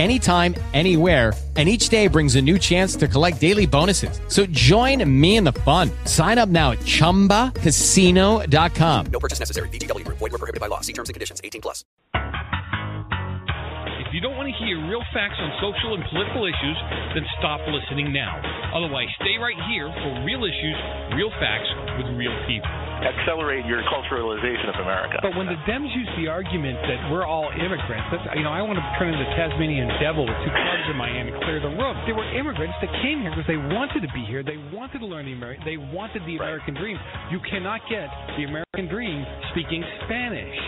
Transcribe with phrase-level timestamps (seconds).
[0.00, 4.18] anytime, anywhere and each day brings a new chance to collect daily bonuses.
[4.28, 5.90] So join me in the fun.
[6.06, 9.06] Sign up now at ChumbaCasino.com.
[9.12, 9.68] No purchase necessary.
[9.68, 10.16] VGW Group.
[10.16, 10.80] Void were prohibited by law.
[10.80, 11.42] See terms and conditions.
[11.44, 11.84] 18 plus.
[12.14, 16.78] If you don't want to hear real facts on social and political issues,
[17.14, 18.40] then stop listening now.
[18.74, 20.76] Otherwise, stay right here for real issues,
[21.14, 21.68] real facts
[22.00, 22.89] with real people.
[23.00, 25.16] Accelerate your culturalization of America.
[25.24, 28.60] But when the Dems use the argument that we're all immigrants, that's, you know, I
[28.60, 31.64] want to turn into the Tasmanian devil with two clubs in my hand and clear
[31.64, 31.96] the room.
[32.04, 34.44] They were immigrants that came here because they wanted to be here.
[34.44, 35.64] They wanted to learn the American.
[35.64, 37.00] They wanted the American dream.
[37.32, 39.24] You cannot get the American dream
[39.56, 40.60] speaking Spanish.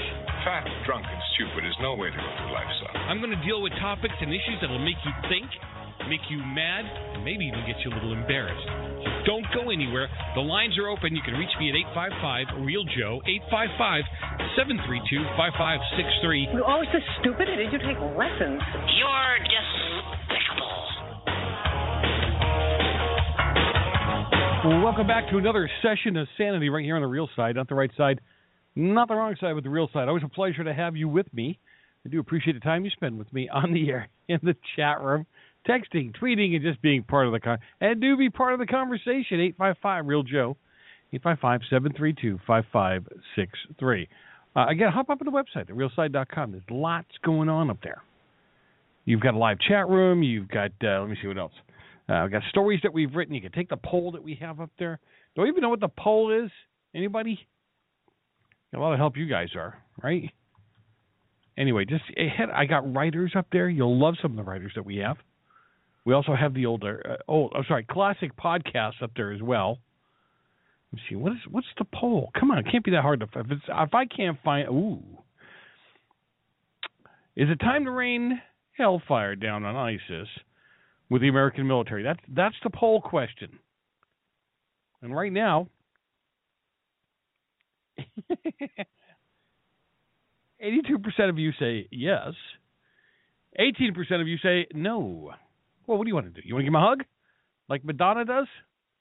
[0.43, 2.97] Fat, drunk, and stupid is no way to go through life, son.
[3.13, 5.47] I'm going to deal with topics and issues that will make you think,
[6.09, 8.67] make you mad, and maybe even get you a little embarrassed.
[9.05, 10.09] So don't go anywhere.
[10.35, 11.15] The lines are open.
[11.15, 14.05] You can reach me at 855 Real Joe, 855
[14.57, 16.49] 732 5563.
[16.53, 17.47] You're always so stupid.
[17.51, 18.63] Did you take lessons?
[18.99, 20.83] You're despicable.
[24.63, 27.75] Welcome back to another session of Sanity right here on the real side, not the
[27.75, 28.21] right side,
[28.77, 30.07] not the wrong side, but the real side.
[30.07, 31.59] Always a pleasure to have you with me.
[32.07, 35.01] I do appreciate the time you spend with me on the air, in the chat
[35.01, 35.27] room,
[35.69, 37.59] texting, tweeting, and just being part of the con.
[37.81, 39.41] And do be part of the conversation.
[39.41, 40.57] Eight five five Real Joe,
[41.13, 44.09] eight five five seven three two five five six three.
[44.55, 46.53] Uh, again, hop up on the website, therealside.com.
[46.53, 48.03] There's lots going on up there.
[49.05, 50.23] You've got a live chat room.
[50.23, 51.53] You've got uh, let me see what else.
[52.09, 53.35] Uh, we've got stories that we've written.
[53.35, 54.99] You can take the poll that we have up there.
[55.35, 56.51] Don't even know what the poll is.
[56.95, 57.39] Anybody?
[58.75, 60.31] A lot of help you guys are, right?
[61.59, 62.49] Anyway, just ahead.
[62.51, 63.69] I got writers up there.
[63.69, 65.17] You'll love some of the writers that we have.
[66.05, 69.79] We also have the older, uh, old, I'm sorry, classic podcasts up there as well.
[70.93, 71.15] Let's see.
[71.17, 72.31] What is what's the poll?
[72.39, 73.27] Come on, it can't be that hard to.
[73.27, 75.03] If it's if I can't find, ooh,
[77.35, 78.41] is it time to rain
[78.77, 80.29] hellfire down on ISIS
[81.09, 82.03] with the American military?
[82.03, 83.59] That's that's the poll question.
[85.01, 85.69] And right now,
[90.63, 92.35] 82% of you say yes.
[93.59, 95.33] 18% of you say no.
[95.87, 96.47] Well, what do you want to do?
[96.47, 97.05] You want to give him a hug?
[97.69, 98.47] Like Madonna does?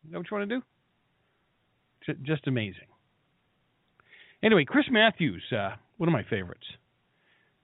[0.05, 0.63] Is that what you want to do?
[2.23, 2.87] Just amazing.
[4.43, 6.65] Anyway, Chris Matthews, uh, one of my favorites.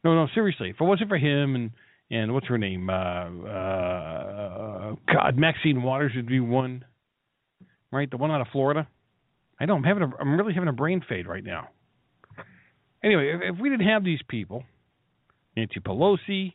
[0.03, 0.69] No, no, seriously.
[0.69, 1.71] If it wasn't for him and
[2.09, 2.89] and what's her name?
[2.89, 6.85] Uh, uh, God, Maxine Waters would be one,
[7.91, 8.09] right?
[8.09, 8.87] The one out of Florida.
[9.59, 11.69] I know I'm having a, I'm really having a brain fade right now.
[13.03, 14.63] Anyway, if, if we didn't have these people,
[15.55, 16.53] Nancy Pelosi,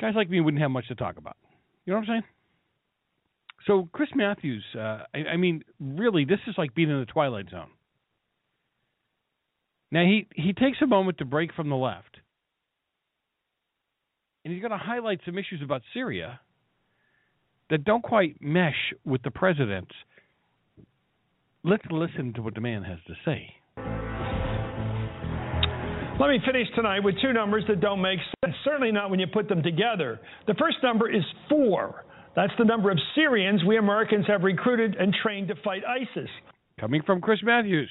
[0.00, 1.36] guys like me wouldn't have much to talk about.
[1.84, 2.24] You know what I'm saying?
[3.66, 7.50] So Chris Matthews, uh, I, I mean, really, this is like being in the twilight
[7.50, 7.70] zone.
[9.90, 12.16] Now he he takes a moment to break from the left,
[14.44, 16.40] and he's going to highlight some issues about Syria
[17.70, 19.94] that don't quite mesh with the president's.
[21.64, 23.54] Let's listen to what the man has to say.
[26.18, 29.26] Let me finish tonight with two numbers that don't make sense, certainly not when you
[29.26, 30.18] put them together.
[30.46, 32.06] The first number is four.
[32.34, 36.30] That's the number of Syrians we Americans have recruited and trained to fight ISIS.
[36.80, 37.90] Coming from Chris Matthews,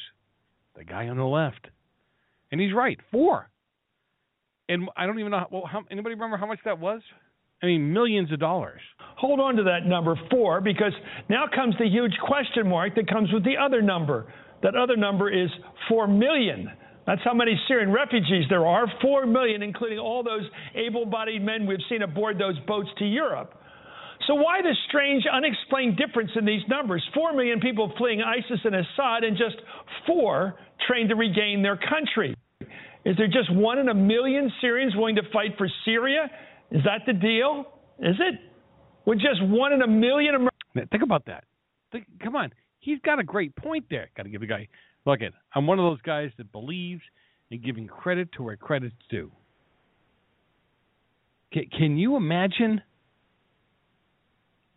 [0.76, 1.68] the guy on the left.
[2.52, 3.48] And he's right, four.
[4.70, 7.02] And I don't even know, well, how, anybody remember how much that was?
[7.62, 8.82] I mean, millions of dollars.
[9.18, 10.94] Hold on to that number four because
[11.30, 14.34] now comes the huge question mark that comes with the other number.
[14.64, 15.50] That other number is
[15.88, 16.72] four million.
[17.06, 18.88] That's how many Syrian refugees there are.
[19.02, 20.44] Four million, including all those
[20.74, 23.54] able bodied men we've seen aboard those boats to Europe.
[24.28, 27.04] So, why the strange, unexplained difference in these numbers?
[27.14, 29.56] Four million people fleeing ISIS and Assad, and just
[30.08, 30.56] four
[30.88, 32.36] trained to regain their country.
[33.06, 36.30] Is there just one in a million Syrians willing to fight for Syria?
[36.72, 37.66] Is that the deal?
[38.00, 38.40] Is it?
[39.06, 41.44] With just one in a million Amer- Now, Think about that.
[41.92, 42.52] Think, come on.
[42.80, 44.10] He's got a great point there.
[44.18, 44.68] Got to give the guy,
[45.06, 47.02] look, it, I'm one of those guys that believes
[47.52, 49.32] in giving credit to where credit's due.
[51.54, 52.82] Can, can you imagine?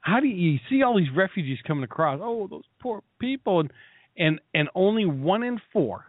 [0.01, 2.21] How do you, you see all these refugees coming across?
[2.23, 3.71] Oh, those poor people, and
[4.17, 6.05] and and only one in four.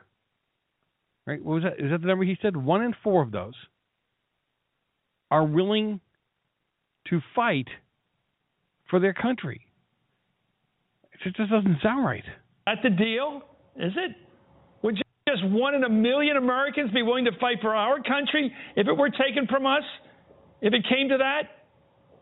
[1.25, 1.43] Right?
[1.43, 1.83] What was that?
[1.83, 2.55] Is that the number he said?
[2.57, 3.53] One in four of those
[5.31, 5.99] are willing
[7.09, 7.67] to fight
[8.89, 9.61] for their country.
[11.13, 12.23] It just doesn't sound right.
[12.65, 13.43] That's the deal?
[13.79, 14.15] Is it?
[14.83, 14.97] Would
[15.27, 18.93] just one in a million Americans be willing to fight for our country if it
[18.93, 19.83] were taken from us?
[20.61, 21.59] If it came to that?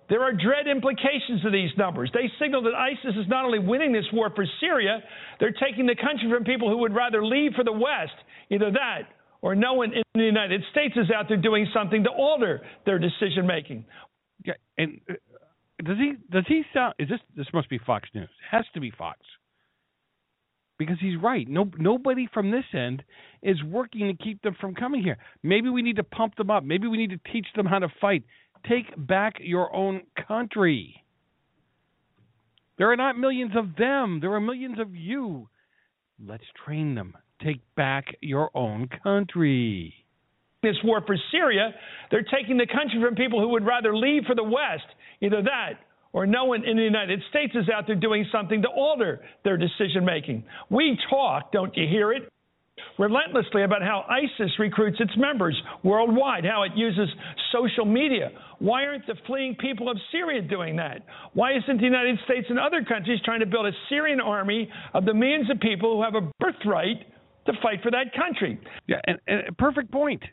[0.10, 2.10] There are dread implications to these numbers.
[2.14, 5.00] They signal that ISIS is not only winning this war for Syria,
[5.40, 8.16] they're taking the country from people who would rather leave for the West.
[8.50, 9.10] Either that
[9.42, 13.00] or no one in the United States is out there doing something to alter their
[13.00, 13.84] decision making.
[14.46, 15.14] Yeah, and uh,
[15.84, 18.30] does he does he sound is this this must be Fox News.
[18.30, 19.20] It has to be Fox.
[20.78, 21.48] Because he's right.
[21.48, 23.04] No nobody from this end
[23.42, 25.18] is working to keep them from coming here.
[25.42, 26.64] Maybe we need to pump them up.
[26.64, 28.24] Maybe we need to teach them how to fight.
[28.68, 31.04] Take back your own country.
[32.78, 34.20] There are not millions of them.
[34.22, 35.50] There are millions of you.
[36.24, 37.16] Let's train them.
[37.44, 39.94] Take back your own country.
[40.64, 41.74] This war for Syria,
[42.10, 44.88] they're taking the country from people who would rather leave for the West.
[45.22, 45.80] Either that
[46.14, 49.58] or no one in the United States is out there doing something to alter their
[49.58, 50.44] decision making.
[50.70, 52.30] We talk, don't you hear it?
[53.00, 57.10] Relentlessly about how ISIS recruits its members worldwide, how it uses
[57.52, 58.30] social media.
[58.60, 61.02] Why aren't the fleeing people of Syria doing that?
[61.34, 65.06] Why isn't the United States and other countries trying to build a Syrian army of
[65.06, 66.98] the millions of people who have a birthright
[67.46, 68.60] to fight for that country?
[68.88, 70.24] Yeah, and, and perfect point.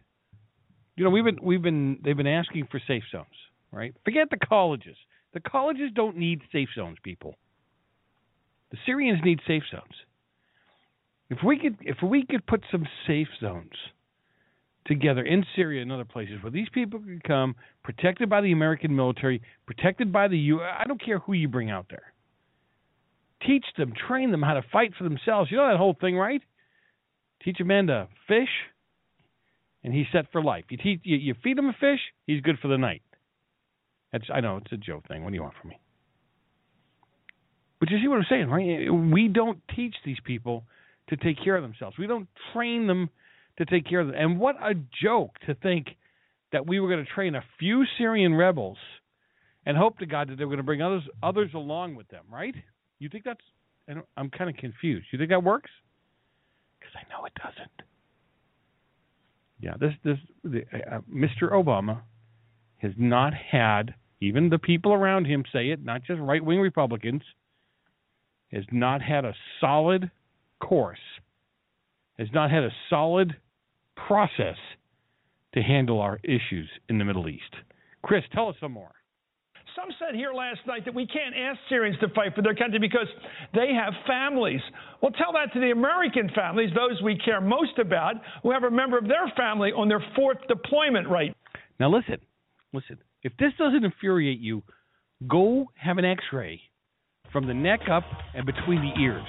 [0.97, 3.27] You know, we've been we've been they've been asking for safe zones,
[3.73, 3.95] right?
[4.05, 4.97] Forget the colleges.
[5.35, 7.35] The colleges don't need safe zones, people.
[8.71, 9.95] The Syrians need safe zones.
[11.29, 13.73] If we could if we could put some safe zones
[14.87, 18.95] together in Syria and other places where these people can come protected by the American
[18.95, 22.13] military, protected by the U I don't care who you bring out there.
[23.47, 25.51] Teach them, train them how to fight for themselves.
[25.51, 26.43] You know that whole thing, right?
[27.43, 28.49] Teach a man to fish,
[29.83, 30.65] and he's set for life.
[30.71, 33.03] You teach you, you feed him a fish, he's good for the night.
[34.33, 35.25] I know it's a joke thing.
[35.25, 35.81] What do you want from me?
[37.81, 38.91] But you see what I'm saying, right?
[39.13, 40.65] We don't teach these people
[41.09, 41.99] to take care of themselves.
[41.99, 43.11] We don't train them
[43.59, 44.17] to take care of them.
[44.17, 45.89] And what a joke to think
[46.53, 48.79] that we were going to train a few Syrian rebels
[49.67, 52.25] and hope to God that they were going to bring others others along with them,
[52.31, 52.55] right?
[52.99, 53.41] You think that's?
[54.17, 55.07] I'm kind of confused.
[55.13, 55.71] You think that works?
[56.79, 57.83] Because I know it doesn't.
[59.61, 61.53] Yeah, this this the, uh, Mr.
[61.53, 62.03] Obama
[62.79, 63.95] has not had
[64.25, 67.23] even the people around him say it, not just right wing Republicans,
[68.53, 70.11] has not had a solid
[70.61, 70.99] course,
[72.19, 73.37] has not had a solid
[74.09, 74.57] process
[75.55, 77.55] to handle our issues in the Middle East.
[78.03, 78.93] Chris, tell us some more.
[79.75, 82.79] Some said here last night that we can't ask Syrians to fight for their country
[82.79, 83.09] because
[83.55, 84.61] they have families.
[85.03, 88.71] Well, tell that to the American families, those we care most about, who have a
[88.71, 91.35] member of their family on their fourth deployment right.
[91.81, 92.19] Now, listen,
[92.73, 92.99] listen.
[93.25, 94.63] If this doesn't infuriate you,
[95.27, 96.61] go have an x ray
[97.33, 98.05] from the neck up
[98.35, 99.25] and between the ears.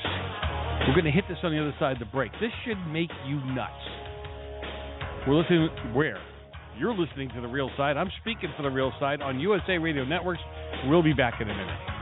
[0.85, 2.31] We're going to hit this on the other side of the break.
[2.33, 3.71] This should make you nuts.
[5.25, 6.19] We're listening where?
[6.77, 7.95] You're listening to The Real Side.
[7.95, 10.41] I'm speaking for The Real Side on USA Radio Networks.
[10.87, 11.94] We'll be back in a minute.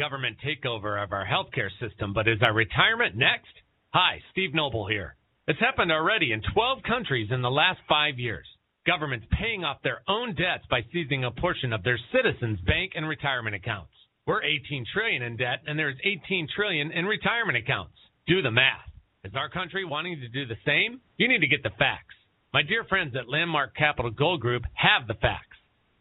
[0.00, 3.52] Government takeover of our healthcare system, but is our retirement next?
[3.92, 5.14] Hi, Steve Noble here.
[5.46, 8.46] It's happened already in 12 countries in the last five years.
[8.86, 13.06] Governments paying off their own debts by seizing a portion of their citizens' bank and
[13.06, 13.92] retirement accounts.
[14.26, 17.92] We're 18 trillion in debt, and there's 18 trillion in retirement accounts.
[18.26, 18.88] Do the math.
[19.24, 21.02] Is our country wanting to do the same?
[21.18, 22.16] You need to get the facts.
[22.54, 25.49] My dear friends at Landmark Capital Gold Group have the facts.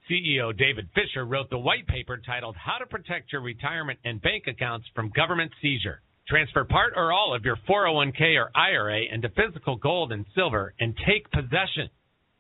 [0.10, 4.46] CEO David Fisher wrote the white paper titled How to Protect Your Retirement and Bank
[4.48, 6.02] Accounts from Government Seizure.
[6.28, 10.96] Transfer part or all of your 401k or IRA into physical gold and silver and
[11.08, 11.90] take possession.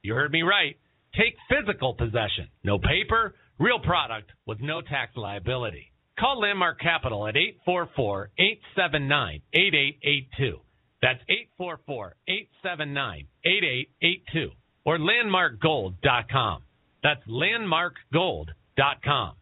[0.01, 0.77] You heard me right.
[1.15, 2.47] Take physical possession.
[2.63, 5.91] No paper, real product with no tax liability.
[6.19, 10.59] Call Landmark Capital at 844 879 8882.
[11.01, 14.49] That's 844 879 8882
[14.85, 16.63] or landmarkgold.com.
[17.03, 19.33] That's landmarkgold.com.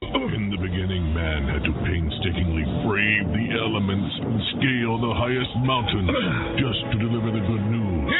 [0.00, 6.06] In the beginning, man had to painstakingly brave the elements and scale the highest mountain
[6.62, 8.14] just to deliver the good news.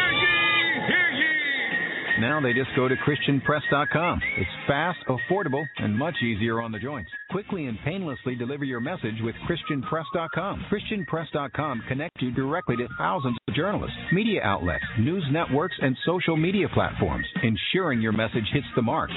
[2.21, 4.21] Now they just go to ChristianPress.com.
[4.38, 7.11] It's fast, affordable, and much easier on the joints.
[7.30, 10.64] Quickly and painlessly deliver your message with ChristianPress.com.
[10.73, 16.68] ChristianPress.com connects you directly to thousands of journalists, media outlets, news networks, and social media
[16.73, 19.11] platforms, ensuring your message hits the mark.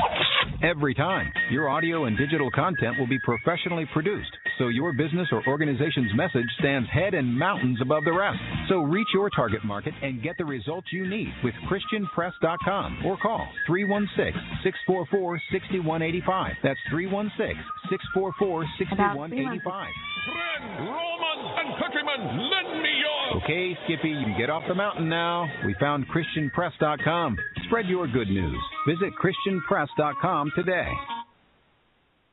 [0.62, 5.42] Every time, your audio and digital content will be professionally produced, so your business or
[5.48, 8.38] organization's message stands head and mountains above the rest.
[8.70, 13.48] So reach your target market and get the results you need with ChristianPress.com or call
[13.66, 16.54] 316 644 6185.
[16.62, 17.58] That's 316
[17.90, 19.90] 644 6185.
[20.78, 23.42] Romans and countrymen, lend me your.
[23.42, 25.50] Okay, Skippy, you can get off the mountain now.
[25.66, 27.38] We found ChristianPress.com.
[27.66, 28.62] Spread your good news.
[28.86, 30.92] Visit ChristianPress.com today.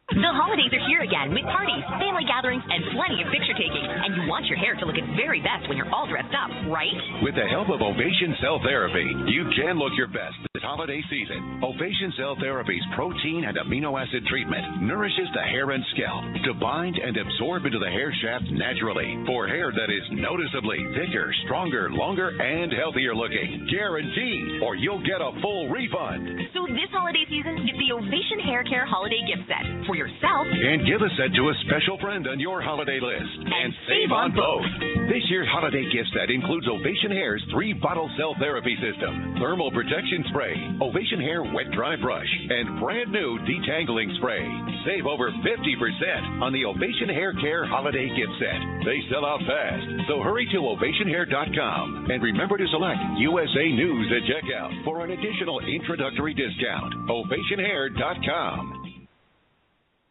[0.08, 3.84] The holidays are here again with parties, family gatherings, and plenty of picture taking.
[3.84, 6.48] And you want your hair to look its very best when you're all dressed up,
[6.72, 6.96] right?
[7.20, 11.60] With the help of Ovation Cell Therapy, you can look your best this holiday season.
[11.60, 16.96] Ovation Cell Therapy's protein and amino acid treatment nourishes the hair and scalp to bind
[16.96, 22.32] and absorb into the hair shaft naturally for hair that is noticeably thicker, stronger, longer,
[22.32, 23.68] and healthier looking.
[23.68, 26.48] Guaranteed, or you'll get a full refund.
[26.56, 30.86] So this holiday season, get the Ovation Hair Care Holiday Gift Set for yourself And
[30.86, 33.34] give a set to a special friend on your holiday list.
[33.42, 34.62] And, save on both.
[35.10, 40.22] This year's holiday gift set includes Ovation Hair's three bottle cell therapy system, thermal protection
[40.30, 44.46] spray, Ovation Hair wet dry brush, and brand new detangling spray.
[44.86, 48.60] Save over 50% on the Ovation Hair Care holiday gift set.
[48.86, 54.22] They sell out fast, so hurry to ovationhair.com and remember to select USA News at
[54.30, 56.94] checkout for an additional introductory discount.
[57.10, 58.77] Ovationhair.com.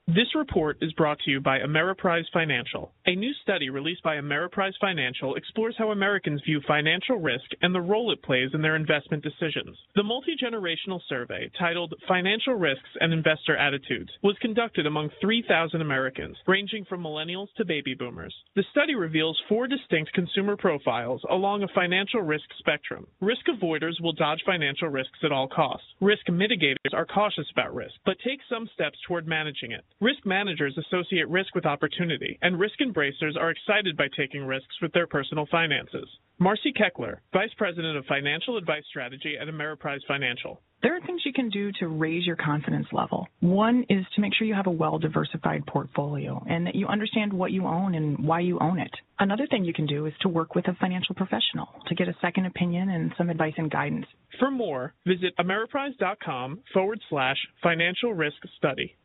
[0.07, 2.93] This report is brought to you by Ameriprise Financial.
[3.07, 7.81] A new study released by Ameriprise Financial explores how Americans view financial risk and the
[7.81, 9.77] role it plays in their investment decisions.
[9.95, 16.37] The multi generational survey, titled Financial Risks and Investor Attitudes, was conducted among 3,000 Americans,
[16.47, 18.33] ranging from millennials to baby boomers.
[18.55, 23.07] The study reveals four distinct consumer profiles along a financial risk spectrum.
[23.19, 25.87] Risk avoiders will dodge financial risks at all costs.
[25.99, 29.83] Risk mitigators are cautious about risk, but take some steps toward managing it.
[29.99, 34.93] Risk managers associate risk with opportunity, and risk embracers are excited by taking risks with
[34.93, 36.07] their personal finances.
[36.37, 40.61] Marcy Keckler, Vice President of Financial Advice Strategy at Ameriprise Financial.
[40.83, 43.27] There are things you can do to raise your confidence level.
[43.39, 47.33] One is to make sure you have a well diversified portfolio and that you understand
[47.33, 48.91] what you own and why you own it.
[49.17, 52.15] Another thing you can do is to work with a financial professional to get a
[52.21, 54.05] second opinion and some advice and guidance.
[54.37, 58.95] For more, visit ameriprise.com forward slash financial risk study.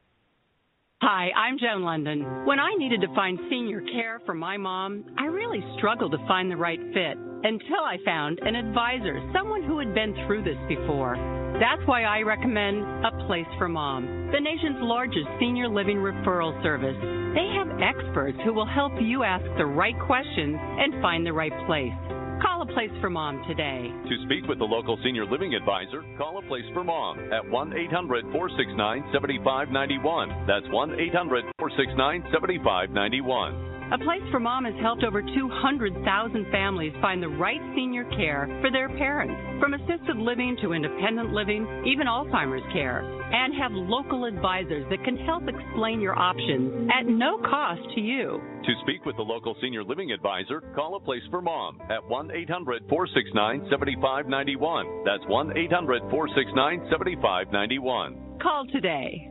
[1.02, 2.46] Hi, I'm Joan London.
[2.46, 6.48] When I needed to find senior care for my mom, I really struggled to find
[6.48, 11.18] the right fit until I found an advisor, someone who had been through this before.
[11.58, 16.94] That's why I recommend A Place for Mom, the nation's largest senior living referral service.
[17.34, 21.66] They have experts who will help you ask the right questions and find the right
[21.66, 21.98] place.
[22.42, 23.86] Call A Place for Mom today.
[24.08, 27.72] To speak with the local senior living advisor, call a place for mom at 1
[27.72, 30.46] 800 469 7591.
[30.48, 33.71] That's 1 800 469 7591.
[33.92, 38.70] A Place for Mom has helped over 200,000 families find the right senior care for
[38.70, 44.86] their parents, from assisted living to independent living, even Alzheimer's care, and have local advisors
[44.88, 48.40] that can help explain your options at no cost to you.
[48.64, 52.30] To speak with the local senior living advisor, call a place for mom at 1
[52.30, 55.04] 800 469 7591.
[55.04, 58.40] That's 1 800 469 7591.
[58.40, 59.28] Call today.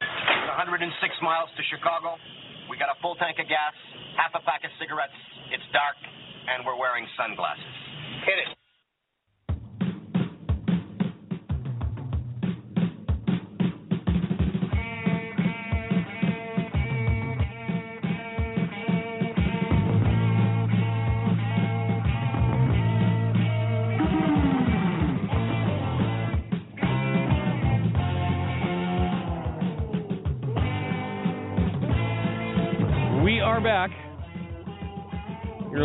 [0.00, 0.88] 106
[1.20, 2.16] miles to Chicago.
[2.70, 3.74] We got a full tank of gas,
[4.16, 5.16] half a pack of cigarettes.
[5.52, 5.96] It's dark,
[6.48, 7.76] and we're wearing sunglasses.
[8.24, 8.63] Hit it.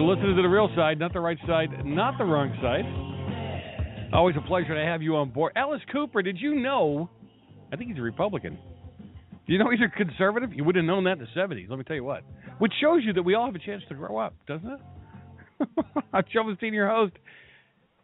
[0.10, 4.12] Listening to the real side, not the right side, not the wrong side.
[4.12, 5.54] Always a pleasure to have you on board.
[5.56, 7.12] Alice Cooper, did you know?
[7.72, 8.58] I think he's a Republican.
[9.46, 10.52] Do you know he's a conservative?
[10.52, 12.24] You would have known that in the 70s, let me tell you what.
[12.58, 14.80] Which shows you that we all have a chance to grow up, doesn't it?
[16.14, 17.14] I'm Joe your host.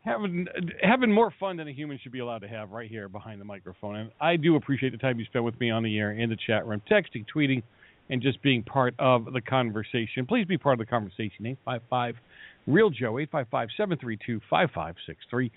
[0.03, 0.45] having
[0.83, 3.45] having more fun than a human should be allowed to have right here behind the
[3.45, 3.95] microphone.
[3.95, 6.37] And I do appreciate the time you spent with me on the air in the
[6.45, 7.63] chat room, texting, tweeting,
[8.09, 10.25] and just being part of the conversation.
[10.27, 11.45] Please be part of the conversation.
[11.45, 12.15] Eight five five
[12.67, 15.51] Real Joe eight five five seven three two five five six three.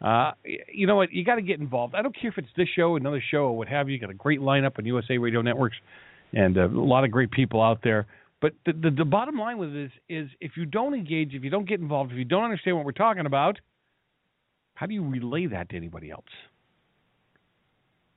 [0.00, 0.32] Uh,
[0.72, 1.12] you know what?
[1.12, 1.94] You got to get involved.
[1.94, 3.94] I don't care if it's this show, another show, or what have you.
[3.94, 5.76] You got a great lineup on USA Radio Networks,
[6.32, 8.06] and a lot of great people out there.
[8.40, 11.50] But the, the the bottom line with this is, if you don't engage, if you
[11.50, 13.58] don't get involved, if you don't understand what we're talking about,
[14.74, 16.24] how do you relay that to anybody else?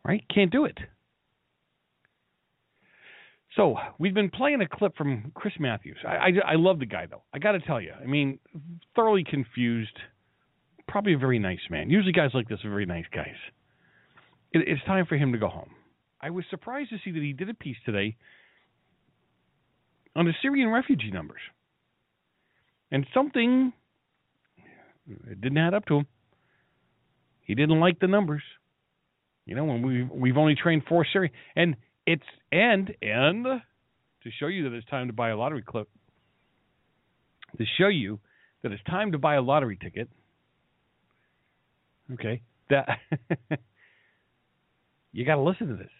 [0.05, 0.23] Right?
[0.33, 0.77] Can't do it.
[3.55, 5.97] So we've been playing a clip from Chris Matthews.
[6.07, 7.21] I, I, I love the guy though.
[7.33, 7.91] I got to tell you.
[8.01, 8.39] I mean,
[8.95, 9.95] thoroughly confused.
[10.87, 11.89] Probably a very nice man.
[11.89, 13.35] Usually guys like this are very nice guys.
[14.51, 15.69] It, it's time for him to go home.
[16.21, 18.15] I was surprised to see that he did a piece today
[20.15, 21.41] on the Syrian refugee numbers,
[22.91, 23.73] and something
[25.07, 26.07] it didn't add up to him.
[27.41, 28.43] He didn't like the numbers.
[29.45, 34.47] You know, when we we've only trained four Syrian, and it's and and to show
[34.47, 35.89] you that it's time to buy a lottery clip.
[37.57, 38.19] To show you
[38.63, 40.09] that it's time to buy a lottery ticket.
[42.13, 42.87] Okay, that
[45.11, 45.91] you got to listen to this.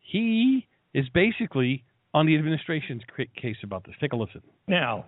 [0.00, 1.84] He is basically
[2.14, 3.02] on the administration's
[3.40, 3.94] case about this.
[4.00, 4.40] Take a listen.
[4.66, 5.04] Now,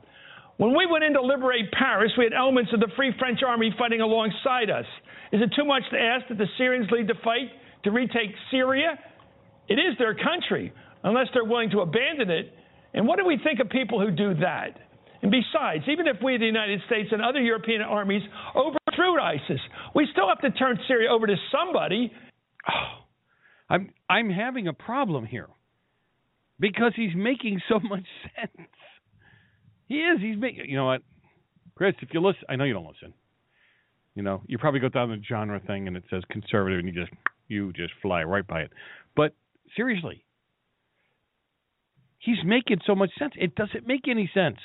[0.59, 3.73] when we went in to liberate Paris, we had elements of the Free French Army
[3.78, 4.85] fighting alongside us.
[5.33, 7.49] Is it too much to ask that the Syrians lead the fight
[7.85, 8.99] to retake Syria?
[9.69, 10.73] It is their country,
[11.05, 12.53] unless they're willing to abandon it.
[12.95, 14.79] And what do we think of people who do that?
[15.23, 18.23] And besides, even if we, the United States and other European armies,
[18.55, 19.61] overthrew ISIS,
[19.95, 22.13] we still have to turn Syria over to somebody.
[22.69, 22.73] Oh,
[23.71, 25.49] I'm I'm having a problem here
[26.59, 28.69] because he's making so much sense.
[29.89, 30.21] He is.
[30.21, 30.71] He's making.
[30.71, 31.03] You know what,
[31.75, 31.95] Chris?
[32.01, 33.13] If you listen, I know you don't listen.
[34.15, 36.95] You know, you probably go down the genre thing and it says conservative, and you
[36.95, 37.13] just
[37.49, 38.71] you just fly right by it.
[39.15, 39.35] But
[39.78, 40.25] seriously,
[42.18, 43.32] he's making so much sense.
[43.37, 44.58] It doesn't make any sense.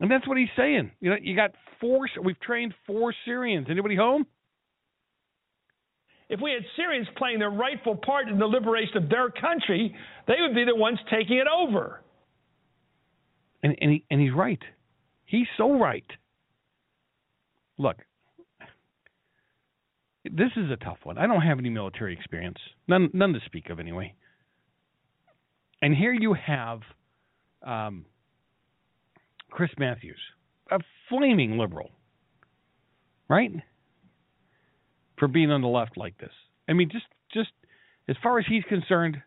[0.00, 0.92] And that's what he's saying.
[1.00, 2.08] You know, you got four.
[2.22, 3.66] We've trained four Syrians.
[3.68, 4.24] Anybody home?
[6.28, 9.94] If we had Syrians playing their rightful part in the liberation of their country,
[10.26, 12.02] they would be the ones taking it over.
[13.62, 14.62] And and, he, and he's right.
[15.26, 16.06] He's so right.
[17.78, 17.96] Look,
[20.34, 21.18] this is a tough one.
[21.18, 24.14] I don't have any military experience, none none to speak of anyway.
[25.82, 26.80] And here you have
[27.62, 28.06] um,
[29.50, 30.18] Chris Matthews,
[30.70, 31.90] a flaming liberal,
[33.28, 33.52] right?
[35.18, 36.32] For being on the left like this.
[36.68, 37.50] I mean, just just
[38.08, 39.18] as far as he's concerned,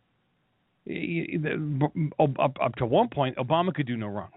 [2.19, 4.31] up, up to one point, Obama could do no wrong.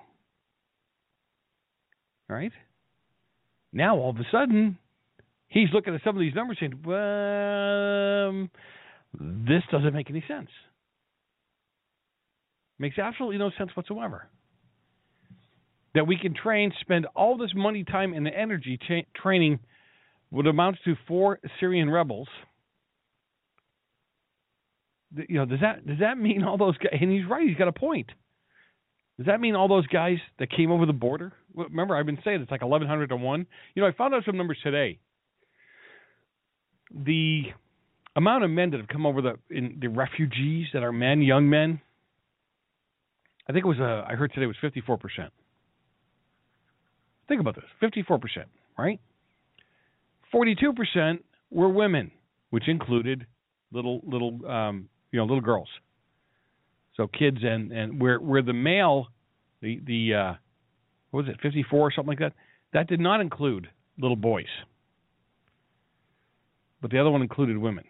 [2.28, 2.52] Right?
[3.72, 4.78] Now all of a sudden,
[5.48, 8.50] he's looking at some of these numbers saying, well, um,
[9.20, 10.50] this doesn't make any sense.
[12.78, 14.28] Makes absolutely no sense whatsoever.
[15.94, 19.58] That we can train, spend all this money, time, and energy tra- training
[20.30, 22.28] what amounts to four Syrian rebels.
[25.16, 26.98] You know, does that does that mean all those guys?
[27.00, 28.10] And he's right; he's got a point.
[29.16, 31.32] Does that mean all those guys that came over the border?
[31.54, 33.46] Remember, I've been saying it's like eleven hundred to one.
[33.74, 34.98] You know, I found out some numbers today.
[36.94, 37.42] The
[38.16, 41.48] amount of men that have come over the in the refugees that are men, young
[41.48, 41.80] men.
[43.48, 45.32] I think it was uh, I heard today it was fifty four percent.
[47.28, 49.00] Think about this: fifty four percent, right?
[50.30, 52.10] Forty two percent were women,
[52.50, 53.26] which included
[53.72, 55.68] little little um, you know little girls.
[56.96, 59.06] So kids and and where where the male,
[59.62, 60.34] the the uh,
[61.10, 62.32] what was it, fifty four or something like that?
[62.72, 64.44] That did not include little boys,
[66.80, 67.84] but the other one included women.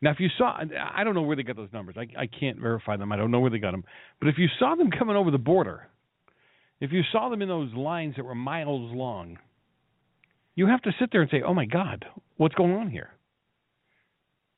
[0.00, 0.58] Now, if you saw,
[0.94, 1.94] I don't know where they got those numbers.
[1.96, 3.12] I, I can't verify them.
[3.12, 3.84] I don't know where they got them.
[4.18, 5.88] But if you saw them coming over the border,
[6.80, 9.38] if you saw them in those lines that were miles long,
[10.56, 12.04] you have to sit there and say, "Oh my God,
[12.36, 13.10] what's going on here?"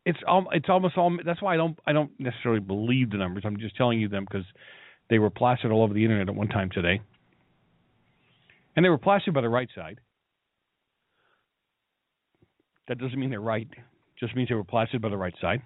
[0.07, 1.17] It's um, it's almost all.
[1.25, 3.45] That's why I don't I don't necessarily believe the numbers.
[3.47, 4.47] I'm just telling you them because
[5.11, 7.03] they were plastered all over the internet at one time today,
[8.75, 10.01] and they were plastered by the right side.
[12.89, 13.69] That doesn't mean they're right
[14.21, 15.63] just means they were plastered by the right side.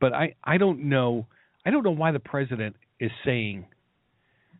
[0.00, 1.26] But I, I don't know
[1.64, 3.66] I don't know why the president is saying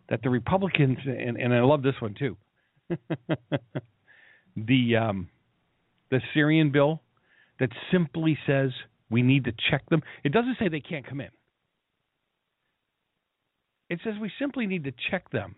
[0.08, 2.36] that the Republicans and, and I love this one too.
[4.56, 5.28] the um,
[6.10, 7.02] the Syrian bill
[7.60, 8.70] that simply says
[9.10, 10.02] we need to check them.
[10.24, 11.30] It doesn't say they can't come in.
[13.90, 15.56] It says we simply need to check them,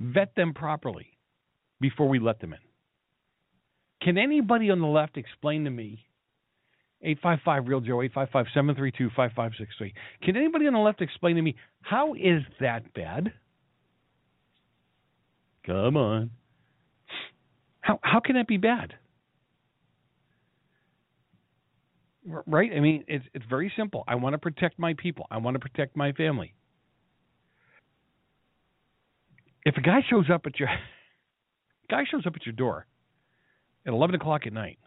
[0.00, 1.08] vet them properly.
[1.80, 2.65] before we let them in.
[4.06, 6.06] Can anybody on the left explain to me
[7.02, 9.94] 855 Real Joe, 855 732 5563.
[10.22, 13.32] Can anybody on the left explain to me how is that bad?
[15.66, 16.30] Come on.
[17.80, 18.94] How how can that be bad?
[22.24, 22.70] Right?
[22.76, 24.04] I mean, it's it's very simple.
[24.06, 25.26] I want to protect my people.
[25.32, 26.54] I want to protect my family.
[29.64, 30.68] If a guy shows up at your
[31.90, 32.86] guy shows up at your door
[33.86, 34.78] at eleven o'clock at night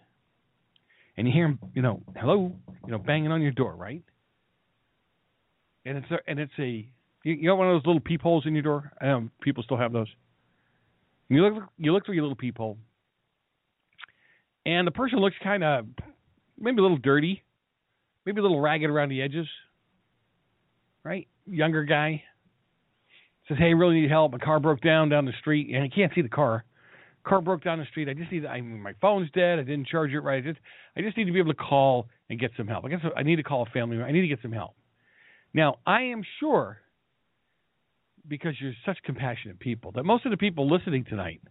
[1.20, 4.02] and you hear him, you know, hello, you know, banging on your door, right?
[5.86, 6.88] And it's a, and it's a
[7.26, 8.94] you, you got one of those little peepholes in your door.
[9.02, 10.08] Um, people still have those.
[11.30, 12.78] And you look you look through your little peephole,
[14.66, 15.88] and the person looks kind of
[16.58, 17.44] maybe a little dirty,
[18.26, 19.48] maybe a little ragged around the edges,
[21.04, 21.28] right?
[21.46, 22.24] Younger guy
[23.50, 24.32] says, "Hey, really need help.
[24.32, 26.64] My car broke down down the street, and I can't see the car."
[27.30, 28.10] Car broke down the street.
[28.10, 28.46] I just need.
[28.46, 29.60] I mean, my phone's dead.
[29.60, 30.44] I didn't charge it right.
[30.44, 30.60] I just,
[30.98, 32.84] I just need to be able to call and get some help.
[32.86, 34.10] I guess I need to call a family member.
[34.10, 34.76] I need to get some help.
[35.54, 36.80] Now, I am sure,
[38.28, 41.42] because you're such compassionate people, that most of the people listening tonight,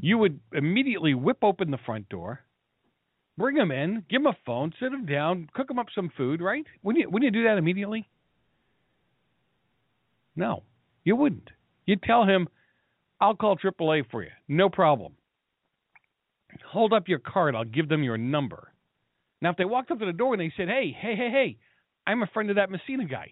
[0.00, 2.40] you would immediately whip open the front door,
[3.38, 6.40] bring them in, give them a phone, sit them down, cook them up some food,
[6.40, 6.64] right?
[6.82, 8.08] Wouldn't you, wouldn't you do that immediately?
[10.36, 10.64] No,
[11.04, 11.50] you wouldn't.
[11.86, 12.48] You'd tell him,
[13.20, 14.30] I'll call AAA for you.
[14.48, 15.14] No problem.
[16.66, 17.54] Hold up your card.
[17.54, 18.72] I'll give them your number.
[19.40, 21.56] Now, if they walked up to the door and they said, hey, hey, hey, hey,
[22.06, 23.30] I'm a friend of that Messina guy.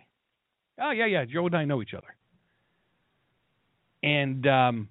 [0.81, 2.07] Oh, yeah, yeah, Joe and I know each other.
[4.03, 4.89] And um,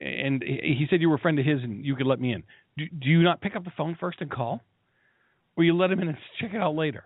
[0.00, 2.42] and he said you were a friend of his and you could let me in.
[2.76, 4.60] Do, do you not pick up the phone first and call?
[5.56, 7.04] Or you let him in and check it out later?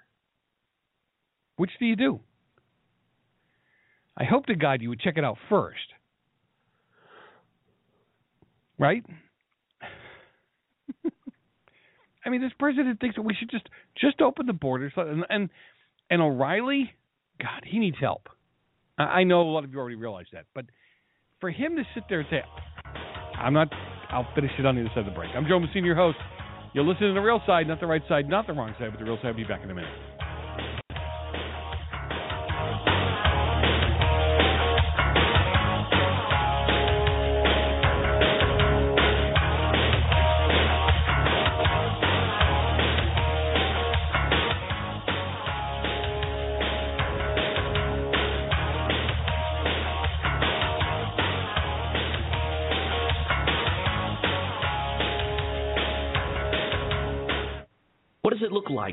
[1.57, 2.21] Which do you do?
[4.17, 5.79] I hope to God you would check it out first
[8.81, 9.05] right?
[12.25, 13.69] I mean, this president thinks that we should just
[14.01, 15.51] just open the borders and and,
[16.11, 16.91] and O'Reilly,
[17.39, 18.29] God, he needs help.
[18.99, 20.65] I know a lot of you already realize that, but
[21.41, 22.43] for him to sit there and say,
[23.39, 23.69] "I'm not,"
[24.11, 25.31] I'll finish it on the other side of the break.
[25.35, 26.19] I'm Joe Messina, your host.
[26.75, 28.99] You're listening to the real side, not the right side, not the wrong side, but
[28.99, 29.29] the real side.
[29.29, 30.20] I'll be back in a minute.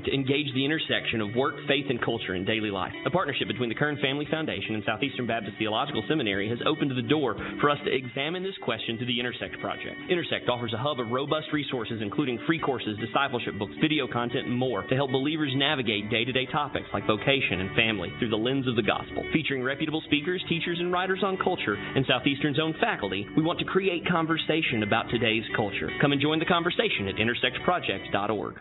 [0.08, 2.94] To engage the intersection of work, faith, and culture in daily life.
[3.06, 7.02] A partnership between the Kern Family Foundation and Southeastern Baptist Theological Seminary has opened the
[7.02, 9.96] door for us to examine this question through the Intersect Project.
[10.10, 14.56] Intersect offers a hub of robust resources, including free courses, discipleship books, video content, and
[14.56, 18.38] more, to help believers navigate day to day topics like vocation and family through the
[18.38, 19.24] lens of the gospel.
[19.34, 23.66] Featuring reputable speakers, teachers, and writers on culture, and Southeastern's own faculty, we want to
[23.66, 25.90] create conversation about today's culture.
[26.00, 28.56] Come and join the conversation at intersectproject.org.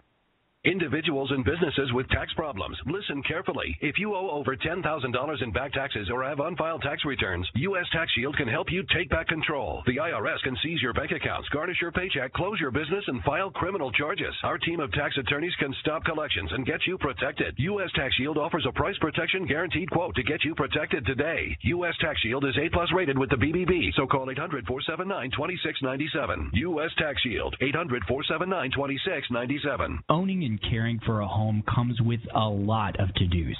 [0.66, 3.78] Individuals and businesses with tax problems, listen carefully.
[3.80, 7.86] If you owe over $10,000 in back taxes or have unfiled tax returns, U.S.
[7.92, 9.84] Tax Shield can help you take back control.
[9.86, 13.48] The IRS can seize your bank accounts, garnish your paycheck, close your business, and file
[13.52, 14.34] criminal charges.
[14.42, 17.54] Our team of tax attorneys can stop collections and get you protected.
[17.58, 17.90] U.S.
[17.94, 21.56] Tax Shield offers a price protection guaranteed quote to get you protected today.
[21.62, 21.94] U.S.
[22.00, 26.50] Tax Shield is A plus rated with the BBB, so call 800 479 2697.
[26.54, 26.90] U.S.
[26.98, 30.02] Tax Shield, 800 479 2697.
[30.08, 33.56] Owning and caring for a home comes with a lot of to dos.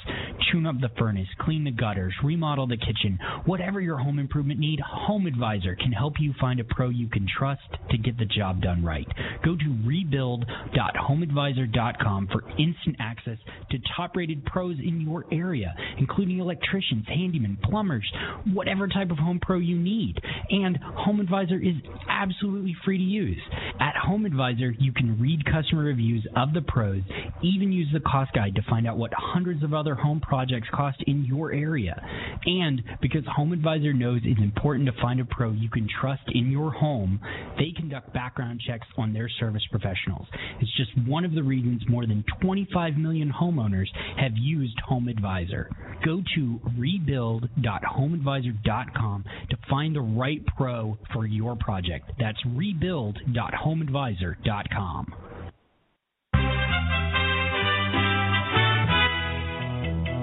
[0.50, 3.18] Tune up the furnace, clean the gutters, remodel the kitchen.
[3.44, 7.26] Whatever your home improvement need, Home Advisor can help you find a pro you can
[7.38, 9.06] trust to get the job done right.
[9.46, 13.38] Go to rebuild.homeadvisor.com for instant access
[13.70, 18.10] to top rated pros in your area, including electricians, handymen, plumbers,
[18.52, 20.20] whatever type of home pro you need.
[20.50, 21.76] And Home Advisor is
[22.08, 23.40] absolutely free to use.
[23.78, 27.02] At Home Advisor, you can read customer reviews of the pros.
[27.40, 30.98] Even use the cost guide to find out what hundreds of other home projects cost
[31.06, 32.04] in your area.
[32.46, 36.50] And because Home Advisor knows it's important to find a pro you can trust in
[36.50, 37.20] your home,
[37.58, 40.26] they conduct background checks on their service professionals.
[40.60, 45.68] It's just one of the reasons more than 25 million homeowners have used Home Advisor.
[46.04, 52.12] Go to rebuild.homeadvisor.com to find the right pro for your project.
[52.18, 55.25] That's rebuild.homeadvisor.com.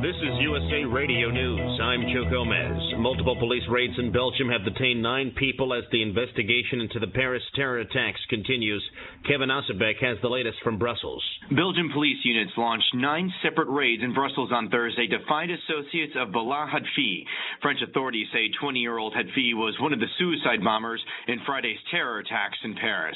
[0.03, 1.79] This is USA Radio News.
[1.81, 2.99] I'm Joe Gomez.
[2.99, 7.41] Multiple police raids in Belgium have detained nine people as the investigation into the Paris
[7.55, 8.83] terror attacks continues.
[9.25, 11.23] Kevin Ossebek has the latest from Brussels.
[11.55, 16.33] Belgian police units launched nine separate raids in Brussels on Thursday to find associates of
[16.33, 17.23] Bilal Hadfi.
[17.61, 21.79] French authorities say 20 year old Hadfi was one of the suicide bombers in Friday's
[21.91, 23.15] terror attacks in Paris.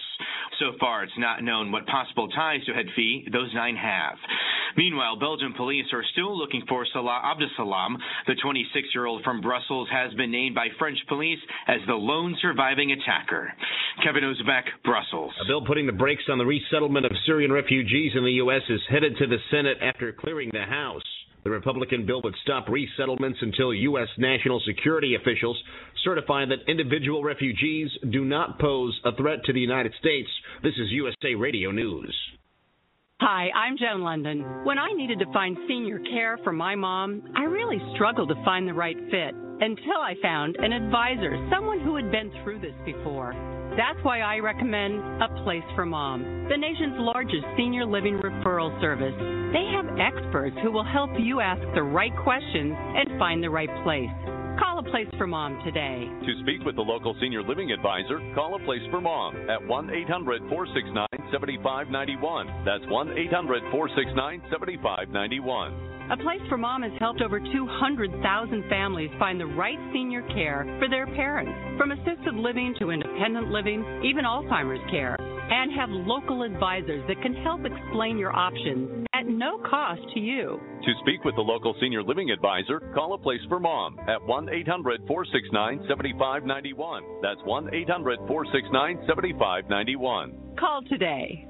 [0.59, 4.15] So far, it's not known what possible ties to Hadfi those nine have.
[4.77, 7.95] Meanwhile, Belgian police are still looking for Salah Abdeslam.
[8.27, 12.35] The 26 year old from Brussels has been named by French police as the lone
[12.41, 13.53] surviving attacker.
[14.03, 15.33] Kevin Ozbek, Brussels.
[15.43, 18.61] A bill putting the brakes on the resettlement of Syrian refugees in the U.S.
[18.69, 21.03] is headed to the Senate after clearing the House.
[21.43, 24.09] The Republican bill would stop resettlements until U.S.
[24.17, 25.57] national security officials
[26.03, 30.29] certify that individual refugees do not pose a threat to the United States.
[30.61, 32.13] This is USA Radio News.
[33.19, 34.45] Hi, I'm Joan London.
[34.63, 38.67] When I needed to find senior care for my mom, I really struggled to find
[38.67, 43.33] the right fit until I found an advisor, someone who had been through this before.
[43.75, 49.17] That's why I recommend A Place for Mom, the nation's largest senior living referral service.
[49.49, 53.73] They have experts who will help you ask the right questions and find the right
[53.83, 54.13] place.
[54.57, 56.09] Call a place for mom today.
[56.25, 59.89] To speak with the local senior living advisor, call a place for mom at 1
[59.91, 62.65] 800 469 7591.
[62.65, 65.96] That's 1 800 469 7591.
[66.09, 70.87] A Place for Mom has helped over 200,000 families find the right senior care for
[70.87, 77.03] their parents, from assisted living to independent living, even Alzheimer's care, and have local advisors
[77.09, 80.61] that can help explain your options at no cost to you.
[80.85, 84.47] To speak with the local senior living advisor, call a place for mom at 1
[84.47, 87.03] 800 469 7591.
[87.21, 90.55] That's 1 800 469 7591.
[90.57, 91.45] Call today.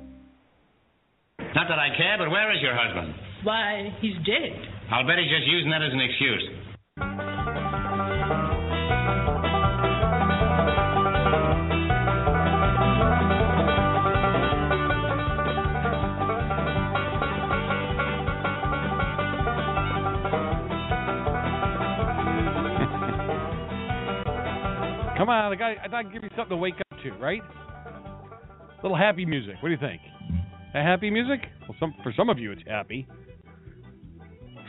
[1.38, 3.26] Not that I care, but where is your husband?
[3.43, 4.52] Why, he's dead.
[4.91, 6.50] I'll bet he's just using that as an excuse.
[25.17, 27.41] Come on, I got I got to give you something to wake up to, right?
[27.41, 29.56] A little happy music.
[29.62, 30.02] What do you think?
[30.76, 31.39] A happy music?
[31.67, 33.08] Well, some for some of you it's happy.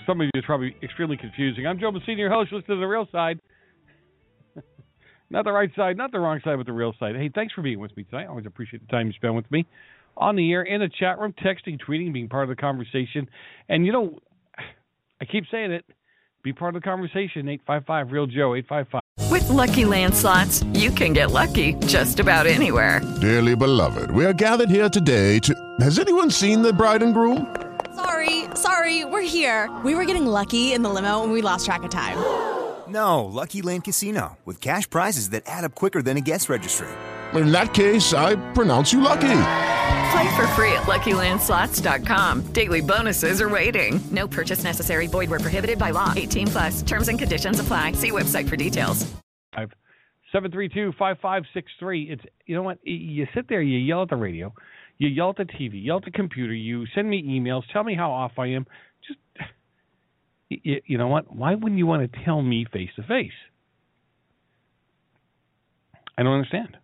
[0.08, 1.66] For some of you it's probably extremely confusing.
[1.66, 2.50] I'm Joe Messina, your host.
[2.50, 3.40] Listen to the real side,
[5.30, 7.14] not the right side, not the wrong side, but the real side.
[7.14, 8.22] Hey, thanks for being with me tonight.
[8.22, 9.66] I always appreciate the time you spend with me
[10.16, 13.28] on the air, in the chat room, texting, tweeting, being part of the conversation.
[13.68, 14.18] And you know,
[15.20, 15.84] I keep saying it.
[16.42, 17.46] Be part of the conversation.
[17.46, 18.54] Eight five five real Joe.
[18.54, 19.02] Eight five five.
[19.30, 23.02] With Lucky Land slots, you can get lucky just about anywhere.
[23.20, 25.54] Dearly beloved, we are gathered here today to.
[25.80, 27.67] Has anyone seen the bride and groom?
[27.98, 29.68] Sorry, sorry, we're here.
[29.84, 32.16] We were getting lucky in the limo and we lost track of time.
[32.86, 36.86] No, Lucky Land Casino, with cash prizes that add up quicker than a guest registry.
[37.34, 39.40] In that case, I pronounce you lucky.
[40.12, 42.52] Play for free at LuckyLandSlots.com.
[42.52, 44.00] Daily bonuses are waiting.
[44.12, 45.08] No purchase necessary.
[45.08, 46.14] Void where prohibited by law.
[46.16, 46.82] 18 plus.
[46.82, 47.92] Terms and conditions apply.
[47.92, 49.10] See website for details.
[50.32, 52.10] Seven three two five five six three.
[52.10, 54.52] It's you know what you sit there, you yell at the radio,
[54.98, 57.94] you yell at the TV, yell at the computer, you send me emails, tell me
[57.94, 58.66] how off I am.
[59.06, 59.18] Just
[60.48, 61.34] you, you know what?
[61.34, 63.32] Why wouldn't you want to tell me face to face?
[66.16, 66.76] I don't understand.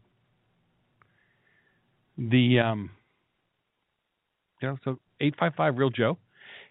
[2.17, 2.91] The um,
[4.63, 6.17] you know, so eight five five real Joe,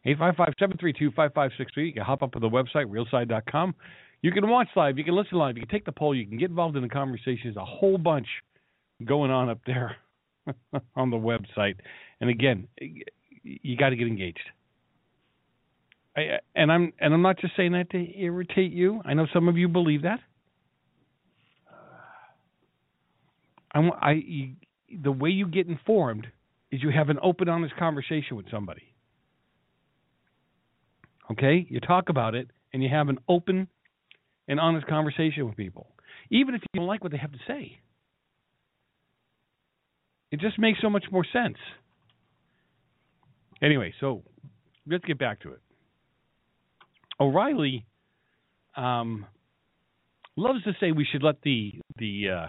[0.06, 1.88] eight five five seven three two five five six three.
[1.88, 3.76] You can hop up on the website realside.com.
[4.22, 4.98] You can watch live.
[4.98, 5.58] You can listen live.
[5.58, 6.16] You can take the poll.
[6.16, 7.42] You can get involved in the conversation.
[7.44, 8.28] There's a whole bunch
[9.06, 9.98] going on up there
[10.96, 11.76] on the website.
[12.20, 12.68] And again,
[13.44, 14.50] you got to get engaged.
[16.16, 19.02] I, and I'm and I'm not just saying that to irritate you.
[19.04, 20.20] I know some of you believe that.
[23.74, 24.54] I, I
[25.02, 26.28] the way you get informed
[26.72, 28.84] is you have an open, honest conversation with somebody.
[31.32, 33.68] Okay, you talk about it and you have an open
[34.48, 35.88] and honest conversation with people,
[36.30, 37.80] even if you don't like what they have to say.
[40.34, 41.58] It just makes so much more sense.
[43.62, 44.24] Anyway, so
[44.88, 45.62] let's get back to it.
[47.20, 47.86] O'Reilly
[48.76, 49.28] um,
[50.36, 52.48] loves to say we should let the the uh,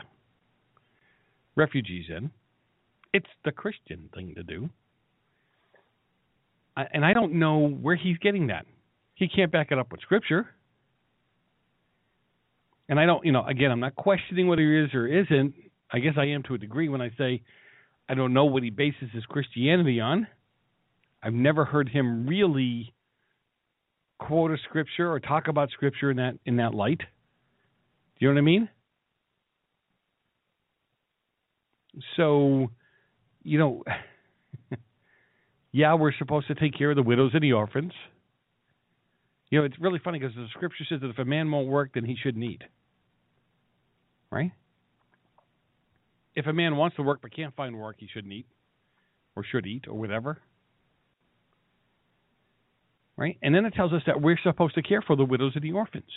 [1.57, 2.31] refugees in.
[3.12, 4.70] It's the Christian thing to do.
[6.79, 8.64] I, and I don't know where he's getting that.
[9.14, 10.47] He can't back it up with Scripture.
[12.88, 15.55] And I don't, you know, again, I'm not questioning whether he is or isn't.
[15.92, 17.42] I guess I am to a degree when I say
[18.08, 20.26] I don't know what he bases his Christianity on.
[21.22, 22.92] I've never heard him really
[24.18, 26.98] quote a scripture or talk about scripture in that in that light.
[26.98, 27.06] Do
[28.18, 28.68] you know what I mean?
[32.16, 32.70] So,
[33.42, 33.84] you know,
[35.72, 37.92] yeah, we're supposed to take care of the widows and the orphans.
[39.50, 41.90] You know, it's really funny because the scripture says that if a man won't work,
[41.94, 42.62] then he shouldn't eat.
[44.30, 44.52] Right?
[46.37, 48.47] If a man wants to work but can't find work, he shouldn't eat
[49.37, 50.40] or should eat or whatever.
[53.16, 53.38] Right?
[53.42, 55.73] And then it tells us that we're supposed to care for the widows and the
[55.73, 56.11] orphans.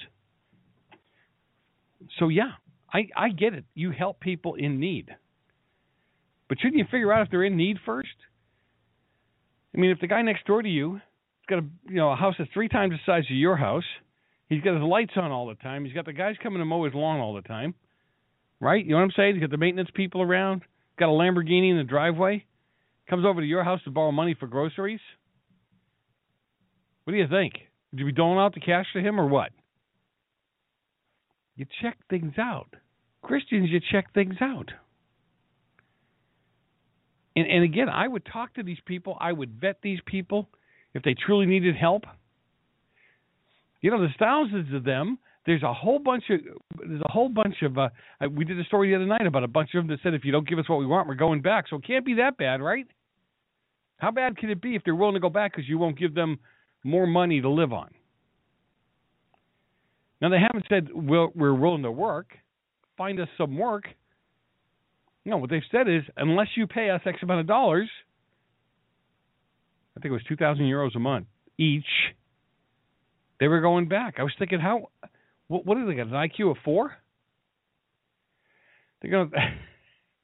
[2.19, 2.51] So, yeah,
[2.91, 3.65] I, I get it.
[3.75, 5.09] You help people in need.
[6.49, 8.09] But shouldn't you figure out if they're in need first?
[9.75, 11.01] I mean, if the guy next door to you has
[11.47, 13.83] got a you know a house that's three times the size of your house,
[14.49, 16.85] he's got his lights on all the time, he's got the guys coming to mow
[16.85, 17.75] his lawn all the time,
[18.59, 18.83] right?
[18.83, 19.35] You know what I'm saying?
[19.35, 20.61] He's got the maintenance people around,
[20.97, 22.45] got a Lamborghini in the driveway,
[23.09, 24.99] comes over to your house to borrow money for groceries.
[27.03, 27.53] What do you think?
[27.91, 29.51] Would you be doling out the cash to him or what?
[31.55, 32.67] You check things out.
[33.21, 34.69] Christians, you check things out.
[37.35, 39.17] And, and again, I would talk to these people.
[39.19, 40.49] I would vet these people
[40.93, 42.03] if they truly needed help.
[43.81, 45.19] You know, there's thousands of them.
[45.47, 46.41] There's a whole bunch of
[46.77, 47.77] there's a whole bunch of.
[47.77, 47.87] Uh,
[48.29, 50.25] we did a story the other night about a bunch of them that said if
[50.25, 51.65] you don't give us what we want, we're going back.
[51.69, 52.85] So it can't be that bad, right?
[53.97, 56.13] How bad can it be if they're willing to go back because you won't give
[56.13, 56.37] them
[56.83, 57.89] more money to live on?
[60.21, 62.31] Now they haven't said we're, we're willing to work.
[62.97, 63.85] Find us some work.
[65.23, 67.89] No, what they've said is unless you pay us X amount of dollars,
[69.95, 71.85] I think it was two thousand euros a month each.
[73.39, 74.15] They were going back.
[74.19, 74.89] I was thinking, how?
[75.47, 76.07] What, what they got?
[76.07, 76.91] An IQ of four?
[79.01, 79.37] They're going to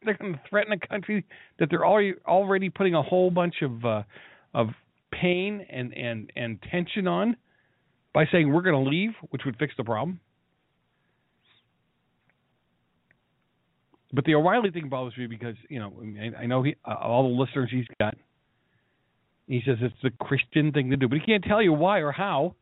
[0.05, 1.25] they're going to threaten a country
[1.59, 4.03] that they're already already putting a whole bunch of uh,
[4.53, 4.67] of
[5.11, 7.37] pain and and and tension on
[8.13, 10.19] by saying we're going to leave, which would fix the problem.
[14.11, 17.23] But the O'Reilly thing bothers me because you know I, I know he, uh, all
[17.23, 18.15] the listeners he's got.
[19.47, 22.11] He says it's the Christian thing to do, but he can't tell you why or
[22.11, 22.55] how.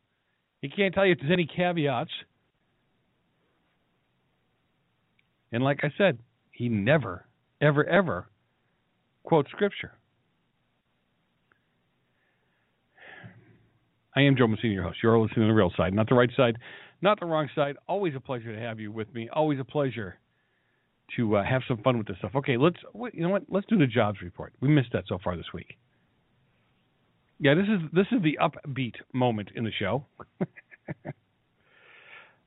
[0.61, 2.09] He can't tell you if there's any caveats.
[5.51, 6.19] And like I said,
[6.51, 7.25] he never,
[7.59, 8.27] ever, ever
[9.23, 9.91] quotes scripture.
[14.15, 14.97] I am Joe Messina, your host.
[15.01, 16.57] You're listening to the real side, not the right side,
[17.01, 17.77] not the wrong side.
[17.87, 19.29] Always a pleasure to have you with me.
[19.31, 20.19] Always a pleasure
[21.15, 22.31] to uh, have some fun with this stuff.
[22.35, 22.77] Okay, let's
[23.13, 23.43] you know what?
[23.49, 24.53] Let's do the jobs report.
[24.61, 25.77] We missed that so far this week.
[27.39, 30.05] Yeah, this is this is the upbeat moment in the show.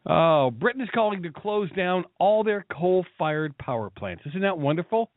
[0.06, 4.22] oh, Britain is calling to close down all their coal-fired power plants.
[4.26, 5.10] Isn't that wonderful?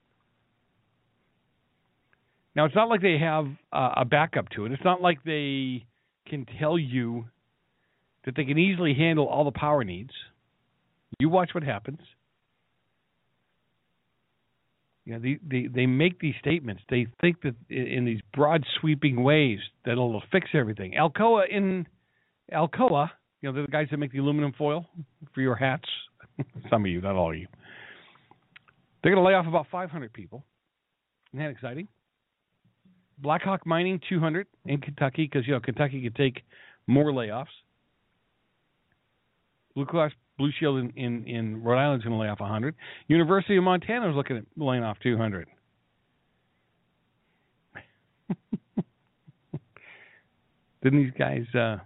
[2.55, 4.71] Now it's not like they have uh, a backup to it.
[4.71, 5.85] It's not like they
[6.27, 7.25] can tell you
[8.25, 10.09] that they can easily handle all the power needs.
[11.19, 11.99] You watch what happens.
[15.05, 16.81] You know, they, they, they make these statements.
[16.89, 20.95] They think that in these broad sweeping ways that it'll fix everything.
[20.99, 21.87] Alcoa in
[22.53, 24.85] Alcoa, you know, they're the guys that make the aluminum foil
[25.33, 25.85] for your hats.
[26.69, 27.47] Some of you, not all of you.
[29.01, 30.43] They're going to lay off about 500 people.
[31.33, 31.87] Isn't that exciting?
[33.19, 36.43] Blackhawk Mining 200 in Kentucky because you know Kentucky could take
[36.85, 37.45] more layoffs.
[39.75, 42.75] Blue Cross Blue Shield in, in, in Rhode Island is going to lay off 100.
[43.07, 45.47] University of Montana is looking at laying off 200.
[50.83, 51.77] Didn't these guys uh,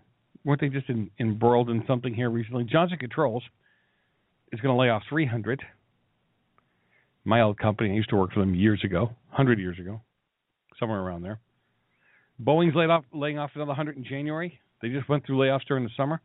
[0.44, 2.64] weren't they just in, embroiled in something here recently?
[2.64, 3.44] Johnson Controls
[4.52, 5.62] is going to lay off 300.
[7.24, 10.02] My old company, I used to work for them years ago, 100 years ago,
[10.80, 11.40] somewhere around there.
[12.42, 14.60] Boeing's laid off, laying off another 100 in January.
[14.82, 16.20] They just went through layoffs during the summer.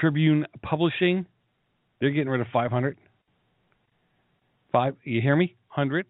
[0.00, 1.26] Tribune Publishing,
[2.00, 2.96] they're getting rid of 500.
[4.72, 5.54] Five, you hear me?
[5.74, 6.06] 100.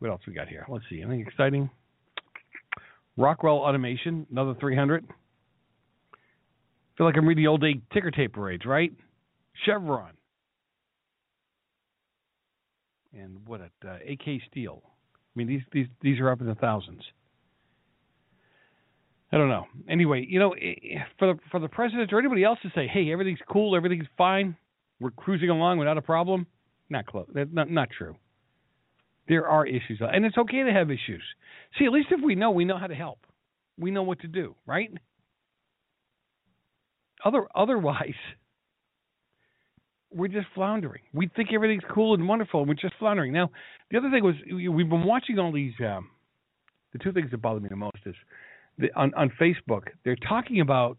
[0.00, 0.66] What else we got here?
[0.68, 1.00] Let's see.
[1.00, 1.70] Anything exciting?
[3.18, 5.04] Rockwell Automation, another 300.
[6.96, 8.92] feel like I'm reading the old day ticker tape parades, right?
[9.66, 10.12] Chevron.
[13.12, 14.82] And what at uh, AK Steel.
[14.84, 17.02] I mean, these these these are up in the thousands.
[19.32, 19.66] I don't know.
[19.88, 20.54] Anyway, you know,
[21.18, 24.56] for the for the president or anybody else to say, "Hey, everything's cool, everything's fine,
[25.00, 26.46] we're cruising along without a problem,"
[26.88, 27.26] not close.
[27.34, 28.14] Not not true.
[29.28, 31.22] There are issues, and it's okay to have issues.
[31.78, 33.18] See, at least if we know, we know how to help.
[33.78, 34.90] We know what to do, right?
[37.24, 38.14] Other otherwise,
[40.10, 41.02] we're just floundering.
[41.12, 43.32] We think everything's cool and wonderful, and we're just floundering.
[43.32, 43.50] Now,
[43.90, 45.74] the other thing was we've been watching all these.
[45.80, 46.08] Um,
[46.92, 48.14] the two things that bother me the most is
[48.78, 50.96] the, on on Facebook they're talking about.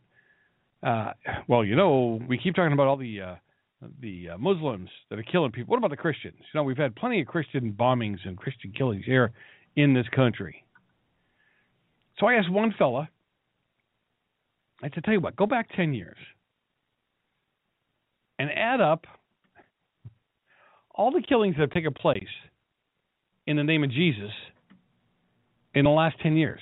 [0.82, 1.12] Uh,
[1.48, 3.36] well, you know, we keep talking about all the uh,
[4.02, 5.72] the uh, Muslims that are killing people.
[5.72, 6.38] What about the Christians?
[6.40, 9.32] You know, we've had plenty of Christian bombings and Christian killings here
[9.76, 10.64] in this country.
[12.20, 13.10] So I asked one fella.
[14.84, 16.18] I said, "Tell you what, go back ten years
[18.40, 19.06] and add up
[20.96, 22.24] all the killings that have taken place
[23.46, 24.32] in the name of Jesus
[25.76, 26.62] in the last 10 years.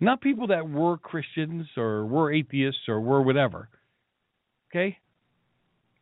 [0.00, 3.68] Not people that were Christians or were atheists or were whatever.
[4.70, 4.96] Okay?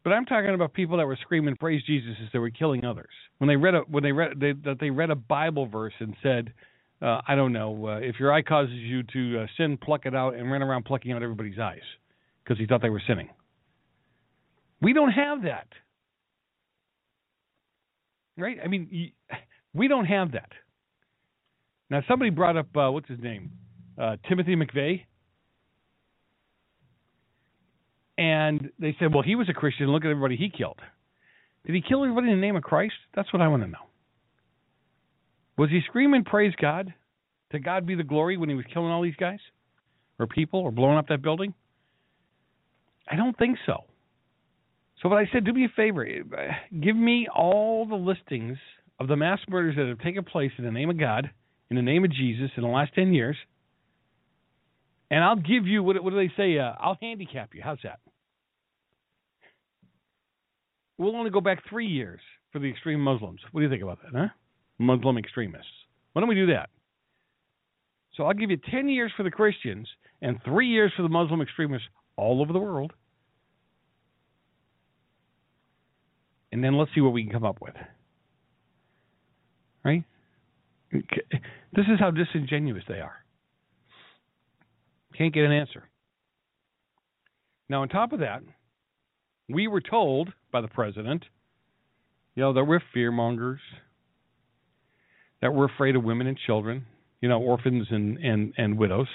[0.06, 3.10] But I'm talking about people that were screaming praise Jesus as they were killing others.
[3.38, 6.14] When they read a when they read they, that they read a Bible verse and
[6.22, 6.52] said,
[7.02, 10.14] uh, I don't know, uh, if your eye causes you to uh, sin, pluck it
[10.14, 11.80] out and run around plucking out everybody's eyes
[12.44, 13.30] because he thought they were sinning.
[14.80, 15.66] We don't have that.
[18.38, 18.58] Right?
[18.64, 19.10] I mean,
[19.74, 20.52] we don't have that.
[21.90, 23.50] Now, somebody brought up, uh, what's his name?
[24.00, 25.02] Uh, Timothy McVeigh.
[28.18, 29.88] And they said, well, he was a Christian.
[29.88, 30.78] Look at everybody he killed.
[31.66, 32.94] Did he kill everybody in the name of Christ?
[33.14, 33.78] That's what I want to know.
[35.58, 36.94] Was he screaming, praise God?
[37.52, 39.40] To God be the glory when he was killing all these guys?
[40.18, 40.60] Or people?
[40.60, 41.54] Or blowing up that building?
[43.10, 43.84] I don't think so.
[45.02, 46.06] So what I said, do me a favor,
[46.80, 48.56] give me all the listings
[48.98, 51.30] of the mass murders that have taken place in the name of God,
[51.68, 53.36] in the name of Jesus, in the last ten years,
[55.10, 56.58] and I'll give you what, what do they say?
[56.58, 57.62] Uh, I'll handicap you.
[57.62, 58.00] How's that?
[60.98, 62.20] We'll only go back three years
[62.52, 63.40] for the extreme Muslims.
[63.52, 64.28] What do you think about that, huh?
[64.78, 65.66] Muslim extremists.
[66.12, 66.70] Why don't we do that?
[68.16, 69.86] So I'll give you 10 years for the Christians
[70.22, 72.92] and three years for the Muslim extremists all over the world.
[76.56, 77.74] and then let's see what we can come up with.
[79.84, 80.04] Right?
[80.90, 83.25] This is how disingenuous they are.
[85.16, 85.84] Can't get an answer.
[87.68, 88.42] Now, on top of that,
[89.48, 91.24] we were told by the president,
[92.34, 93.58] you know, that we're fearmongers,
[95.42, 96.86] that we're afraid of women and children,
[97.20, 99.08] you know, orphans and, and, and widows.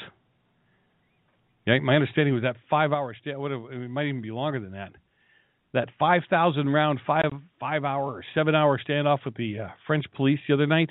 [1.66, 4.94] Yeah, my understanding was that five hour it might even be longer than that
[5.74, 10.40] that 5,000 round, five five hour or seven hour standoff with the uh, French police
[10.48, 10.90] the other night,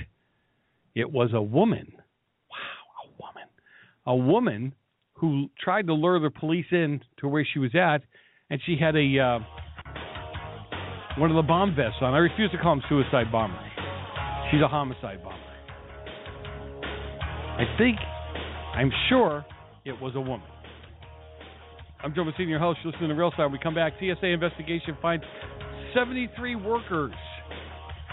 [0.94, 1.92] it was a woman.
[2.50, 3.48] Wow, a woman,
[4.06, 4.74] a woman
[5.20, 8.02] who tried to lure the police in to where she was at,
[8.48, 9.38] and she had a uh,
[11.18, 12.14] one of the bomb vests on.
[12.14, 13.60] I refuse to call them suicide bombers.
[14.50, 15.36] She's a homicide bomber.
[17.60, 17.98] I think,
[18.74, 19.44] I'm sure,
[19.84, 20.46] it was a woman.
[22.02, 22.78] I'm Joe Messina, your host.
[22.82, 23.44] You're listening to Real Side.
[23.44, 25.24] When we come back, TSA investigation finds
[25.94, 27.12] 73 workers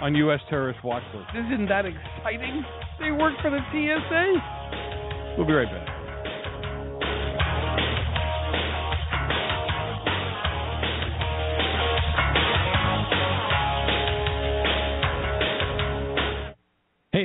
[0.01, 0.39] on U.S.
[0.49, 1.30] terrorist watch list.
[1.32, 2.64] Isn't that exciting?
[2.99, 5.38] They work for the TSA.
[5.38, 5.87] We'll be right back.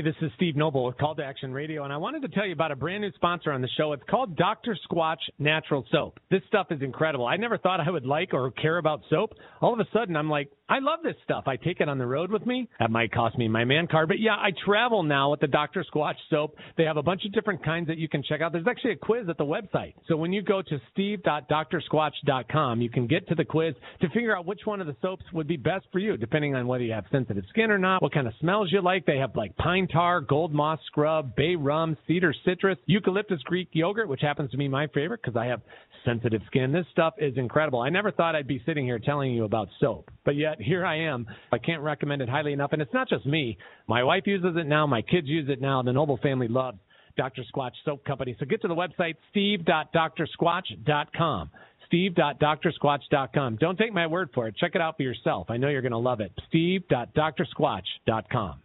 [0.02, 2.52] This is Steve Noble with Call to Action Radio, and I wanted to tell you
[2.52, 3.92] about a brand new sponsor on the show.
[3.92, 4.76] It's called Dr.
[4.90, 6.18] Squatch Natural Soap.
[6.28, 7.26] This stuff is incredible.
[7.26, 9.34] I never thought I would like or care about soap.
[9.60, 11.44] All of a sudden, I'm like, I love this stuff.
[11.46, 12.68] I take it on the road with me.
[12.80, 15.84] That might cost me my man card, but yeah, I travel now with the Dr.
[15.92, 16.56] Squatch soap.
[16.78, 18.52] They have a bunch of different kinds that you can check out.
[18.52, 19.94] There's actually a quiz at the website.
[20.08, 24.46] So when you go to steve.drsquatch.com, you can get to the quiz to figure out
[24.46, 27.04] which one of the soaps would be best for you, depending on whether you have
[27.12, 29.04] sensitive skin or not, what kind of smells you like.
[29.04, 34.08] They have like pine tar, gold moss scrub, bay rum, cedar citrus, eucalyptus Greek yogurt,
[34.08, 35.60] which happens to be my favorite because I have
[36.04, 36.72] sensitive skin.
[36.72, 37.80] This stuff is incredible.
[37.80, 40.98] I never thought I'd be sitting here telling you about soap, but yet here I
[41.00, 41.26] am.
[41.52, 42.72] I can't recommend it highly enough.
[42.72, 43.56] And it's not just me.
[43.86, 44.86] My wife uses it now.
[44.86, 45.82] My kids use it now.
[45.82, 46.78] The Noble family loves
[47.16, 47.44] Dr.
[47.54, 48.34] Squatch Soap Company.
[48.40, 51.50] So get to the website, steve.drsquatch.com.
[51.86, 53.56] Steve.drsquatch.com.
[53.56, 54.56] Don't take my word for it.
[54.56, 55.50] Check it out for yourself.
[55.50, 56.32] I know you're going to love it.
[56.48, 58.62] Steve.drsquatch.com.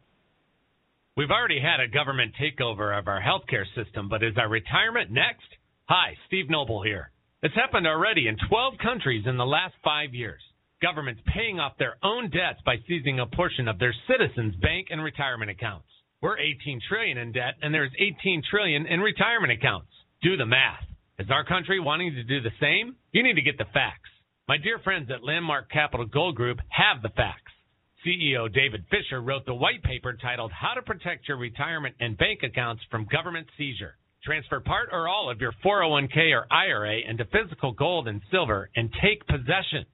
[1.17, 5.49] We've already had a government takeover of our healthcare system, but is our retirement next?
[5.89, 7.09] Hi, Steve Noble here.
[7.41, 10.41] It's happened already in 12 countries in the last five years
[10.79, 15.03] governments paying off their own debts by seizing a portion of their citizens' bank and
[15.03, 15.87] retirement accounts.
[16.21, 19.89] We're 18 trillion in debt and there's 18 trillion in retirement accounts.
[20.21, 20.85] Do the math.
[21.17, 22.95] Is our country wanting to do the same?
[23.11, 24.11] You need to get the facts.
[24.47, 27.56] My dear friends at Landmark Capital Gold Group have the facts.
[28.05, 32.41] CEO David Fisher wrote the white paper titled How to Protect Your Retirement and Bank
[32.43, 33.97] Accounts from Government Seizure.
[34.23, 38.89] Transfer part or all of your 401k or IRA into physical gold and silver and
[39.01, 39.85] take possession.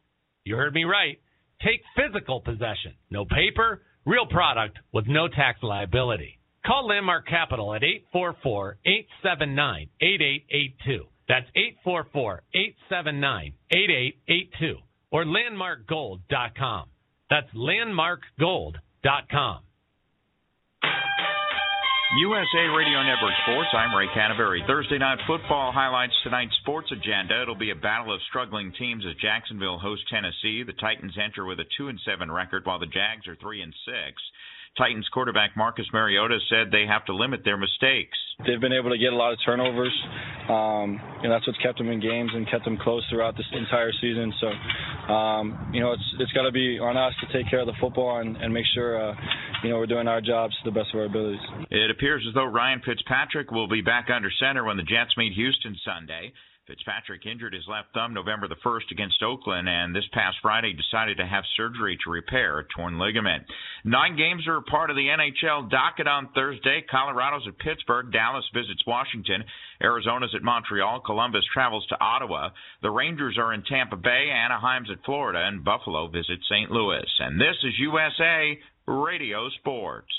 [0.43, 1.19] You heard me right.
[1.63, 2.93] Take physical possession.
[3.09, 6.39] No paper, real product with no tax liability.
[6.65, 11.05] Call Landmark Capital at 844 879 8882.
[11.27, 14.77] That's 844 879 8882.
[15.11, 16.85] Or landmarkgold.com.
[17.33, 19.57] That's landmarkgold.com.
[22.21, 23.73] USA Radio Network Sports.
[23.73, 24.63] I'm Ray Canterbury.
[24.67, 27.41] Thursday night football highlights tonight's sports agenda.
[27.41, 30.61] It'll be a battle of struggling teams as Jacksonville hosts Tennessee.
[30.61, 33.73] The Titans enter with a two and seven record, while the Jags are three and
[33.83, 34.21] six.
[34.77, 38.17] Titans quarterback Marcus Mariota said they have to limit their mistakes.
[38.47, 39.93] They've been able to get a lot of turnovers,
[40.49, 43.91] um, and that's what's kept them in games and kept them close throughout this entire
[44.01, 44.33] season.
[44.41, 47.67] So, um, you know, it's it's got to be on us to take care of
[47.67, 49.15] the football and, and make sure, uh,
[49.63, 51.41] you know, we're doing our jobs to the best of our abilities.
[51.69, 55.33] It appears as though Ryan Fitzpatrick will be back under center when the Jets meet
[55.33, 56.33] Houston Sunday.
[56.65, 61.17] Fitzpatrick injured his left thumb November the 1st against Oakland and this past Friday decided
[61.17, 63.43] to have surgery to repair a torn ligament.
[63.83, 66.81] Nine games are part of the NHL docket on Thursday.
[66.89, 69.43] Colorado's at Pittsburgh, Dallas visits Washington,
[69.83, 72.49] Arizona's at Montreal, Columbus travels to Ottawa,
[72.81, 76.71] the Rangers are in Tampa Bay, Anaheim's at Florida, and Buffalo visits St.
[76.71, 77.09] Louis.
[77.19, 78.57] And this is USA
[78.87, 80.13] Radio Sports.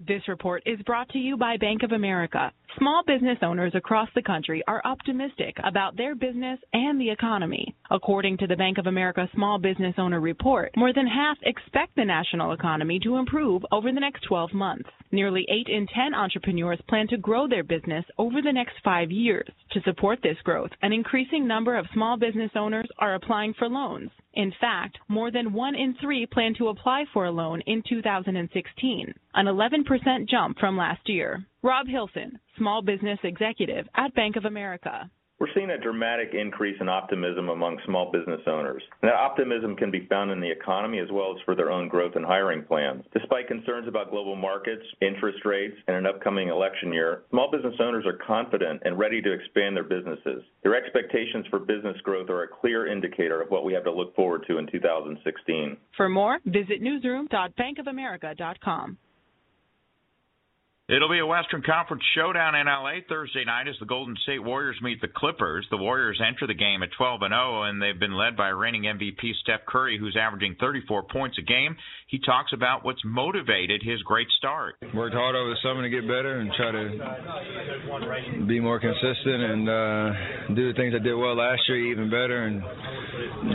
[0.00, 2.52] This report is brought to you by Bank of America.
[2.78, 7.72] Small business owners across the country are optimistic about their business and the economy.
[7.88, 12.04] According to the Bank of America Small Business Owner Report, more than half expect the
[12.04, 14.88] national economy to improve over the next 12 months.
[15.12, 19.48] Nearly 8 in 10 entrepreneurs plan to grow their business over the next five years.
[19.70, 24.10] To support this growth, an increasing number of small business owners are applying for loans.
[24.32, 29.14] In fact, more than one in three plan to apply for a loan in 2016,
[29.34, 31.46] an 11% jump from last year.
[31.64, 35.10] Robb Hilson, small business executive at Bank of America.
[35.40, 38.82] We're seeing a dramatic increase in optimism among small business owners.
[39.00, 41.88] And that optimism can be found in the economy as well as for their own
[41.88, 43.02] growth and hiring plans.
[43.14, 48.04] Despite concerns about global markets, interest rates, and an upcoming election year, small business owners
[48.04, 50.42] are confident and ready to expand their businesses.
[50.64, 54.14] Their expectations for business growth are a clear indicator of what we have to look
[54.14, 55.78] forward to in 2016.
[55.96, 58.98] For more, visit newsroom.bankofamerica.com.
[60.86, 64.76] It'll be a Western Conference showdown in LA Thursday night as the Golden State Warriors
[64.82, 65.66] meet the Clippers.
[65.70, 68.82] The Warriors enter the game at 12 and 0 and they've been led by reigning
[68.82, 71.74] MVP Steph Curry who's averaging 34 points a game.
[72.08, 74.76] He talks about what's motivated his great start.
[74.92, 79.64] Worked hard over the summer to get better and try to be more consistent and
[79.64, 82.60] uh, do the things I did well last year even better and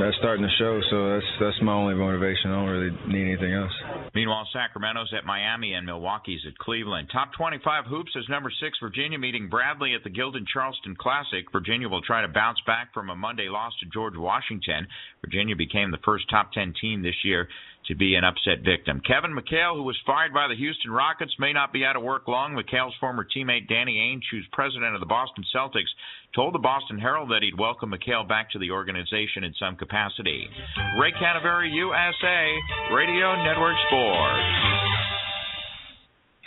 [0.01, 2.49] that's starting to show so that's that's my only motivation.
[2.49, 3.71] I don't really need anything else.
[4.15, 7.09] Meanwhile, Sacramento's at Miami and Milwaukee's at Cleveland.
[7.19, 11.43] Top 25 hoops is number six Virginia meeting Bradley at the Gildan Charleston Classic.
[11.51, 14.87] Virginia will try to bounce back from a Monday loss to George Washington.
[15.19, 17.49] Virginia became the first top 10 team this year
[17.87, 19.01] to be an upset victim.
[19.05, 22.25] Kevin McHale, who was fired by the Houston Rockets, may not be out of work
[22.29, 22.55] long.
[22.55, 25.91] McHale's former teammate Danny Ainge, who's president of the Boston Celtics,
[26.33, 30.47] told the Boston Herald that he'd welcome McHale back to the organization in some capacity.
[30.97, 34.88] Ray Canterbury, USA, Radio Network Sports.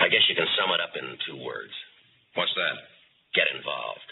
[0.03, 1.71] I guess you can sum it up in two words.
[2.35, 2.77] What's that?
[3.39, 4.09] Get involved.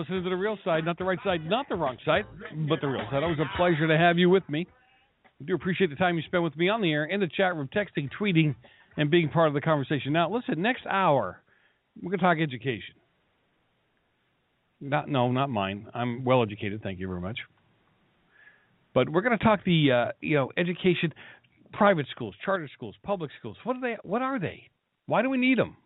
[0.00, 2.24] Listening to the real side, not the right side, not the wrong side,
[2.68, 3.22] but the real side.
[3.22, 4.66] Always a pleasure to have you with me.
[5.40, 7.54] I do appreciate the time you spend with me on the air, in the chat
[7.54, 8.54] room, texting, tweeting,
[8.96, 10.12] and being part of the conversation.
[10.12, 11.42] Now, listen, next hour,
[12.00, 12.94] we're going to talk education.
[14.80, 15.86] Not, no, not mine.
[15.94, 16.82] I'm well educated.
[16.82, 17.38] Thank you very much.
[18.94, 21.12] But we're going to talk the, uh, you know, education,
[21.72, 23.56] private schools, charter schools, public schools.
[23.64, 23.96] What are they?
[24.02, 24.68] What are they?
[25.06, 25.76] Why do we need them?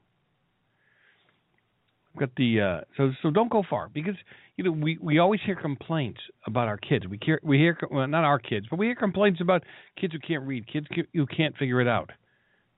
[2.19, 4.15] Got the uh, so so don't go far because
[4.57, 7.07] you know we we always hear complaints about our kids.
[7.07, 9.65] We hear we hear well, not our kids, but we hear complaints about
[10.01, 12.11] kids who can't read, kids who can't figure it out,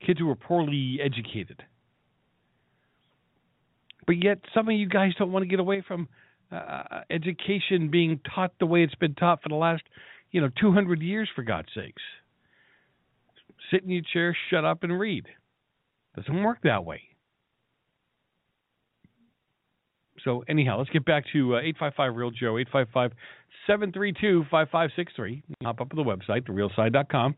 [0.05, 1.63] kids who are poorly educated.
[4.05, 6.07] But yet some of you guys don't want to get away from
[6.51, 9.83] uh, education being taught the way it's been taught for the last
[10.31, 12.01] you know 200 years for God's sakes.
[13.71, 15.25] Sit in your chair, shut up, and read.
[16.15, 17.01] Doesn't work that way.
[20.27, 23.13] So anyhow, let's get back to uh, 855 Real Joe, 855
[23.65, 25.43] 732 5563.
[25.63, 27.33] Hop up to the website, therealside.com,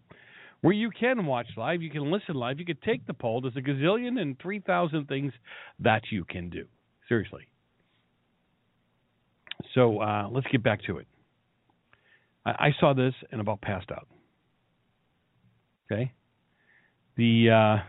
[0.61, 3.41] where you can watch live, you can listen live, you can take the poll.
[3.41, 5.31] There's a gazillion and 3,000 things
[5.79, 6.65] that you can do.
[7.07, 7.47] Seriously.
[9.75, 11.05] So uh, let's get back to it.
[12.43, 14.07] I, I saw this and about passed out.
[15.91, 16.11] Okay.
[17.17, 17.83] The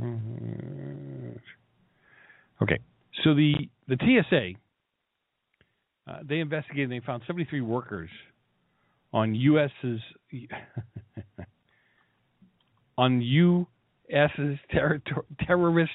[0.00, 0.04] uh,
[2.62, 2.78] okay.
[3.22, 3.54] So the
[3.88, 4.52] the TSA
[6.06, 8.10] uh, they investigated and they found 73 workers
[9.12, 10.00] on US's
[12.98, 15.00] on US's ter-
[15.46, 15.92] terrorist.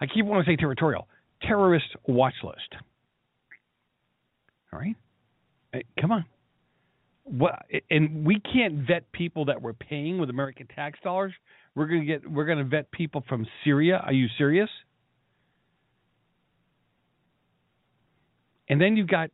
[0.00, 1.06] I keep wanting to say territorial
[1.42, 2.74] terrorist watch list.
[4.72, 4.96] All right,
[5.72, 6.24] hey, come on.
[7.22, 7.64] What?
[7.90, 11.32] And we can't vet people that we're paying with American tax dollars.
[11.74, 12.28] We're gonna get.
[12.28, 14.02] We're gonna vet people from Syria.
[14.04, 14.68] Are you serious?
[18.68, 19.30] And then you've got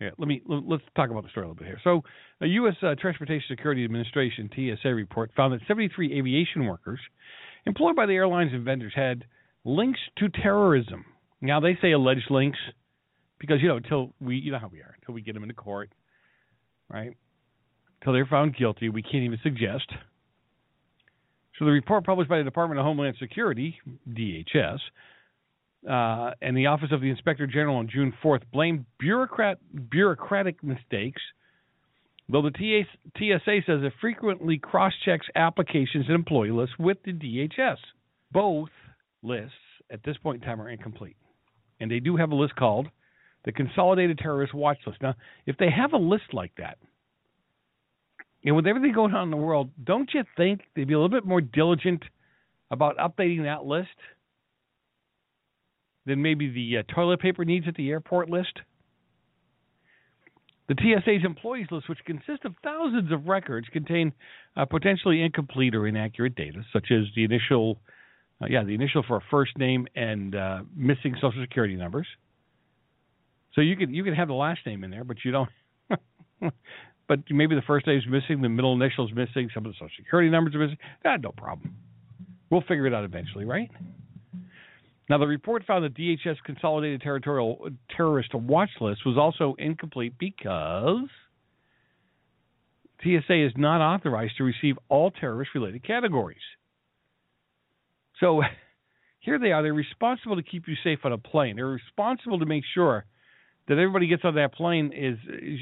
[0.00, 1.80] yeah, let me let's talk about the story a little bit here.
[1.82, 2.02] So,
[2.42, 2.74] a U.S.
[2.82, 7.00] Uh, Transportation Security Administration (TSA) report found that 73 aviation workers
[7.64, 9.24] employed by the airlines and vendors had
[9.64, 11.06] links to terrorism.
[11.40, 12.58] Now they say alleged links
[13.38, 15.54] because you know until we you know how we are until we get them into
[15.54, 15.90] court,
[16.90, 17.16] right?
[18.00, 19.90] Until they're found guilty, we can't even suggest.
[21.58, 24.78] So the report published by the Department of Homeland Security (DHS)
[25.88, 29.58] uh, and the Office of the Inspector General on June 4th blamed bureaucrat,
[29.90, 31.22] bureaucratic mistakes,
[32.28, 32.50] though the
[33.16, 37.76] TSA says it frequently cross checks applications and employee lists with the DHS.
[38.32, 38.70] Both
[39.22, 39.54] lists
[39.90, 41.16] at this point in time are incomplete.
[41.78, 42.88] And they do have a list called
[43.44, 45.00] the Consolidated Terrorist Watch List.
[45.00, 45.14] Now,
[45.46, 46.78] if they have a list like that,
[48.44, 51.08] and with everything going on in the world, don't you think they'd be a little
[51.08, 52.02] bit more diligent
[52.70, 53.88] about updating that list?
[56.06, 58.60] Than maybe the uh, toilet paper needs at the airport list.
[60.68, 64.12] The TSA's employees list, which consists of thousands of records, contain
[64.56, 67.78] uh, potentially incomplete or inaccurate data, such as the initial,
[68.42, 72.06] uh, yeah, the initial for a first name and uh, missing social security numbers.
[73.54, 75.48] So you could you could have the last name in there, but you don't.
[77.08, 79.76] but maybe the first name is missing, the middle initial is missing, some of the
[79.76, 80.78] social security numbers are missing.
[81.04, 81.76] Ah, no problem.
[82.50, 83.70] We'll figure it out eventually, right?
[85.08, 91.08] Now, the report found that DHS Consolidated Territorial Terrorist Watch List was also incomplete because
[93.02, 96.38] TSA is not authorized to receive all terrorist related categories.
[98.20, 98.42] So
[99.20, 99.62] here they are.
[99.62, 101.56] They're responsible to keep you safe on a plane.
[101.56, 103.04] They're responsible to make sure
[103.68, 105.18] that everybody gets on that plane is,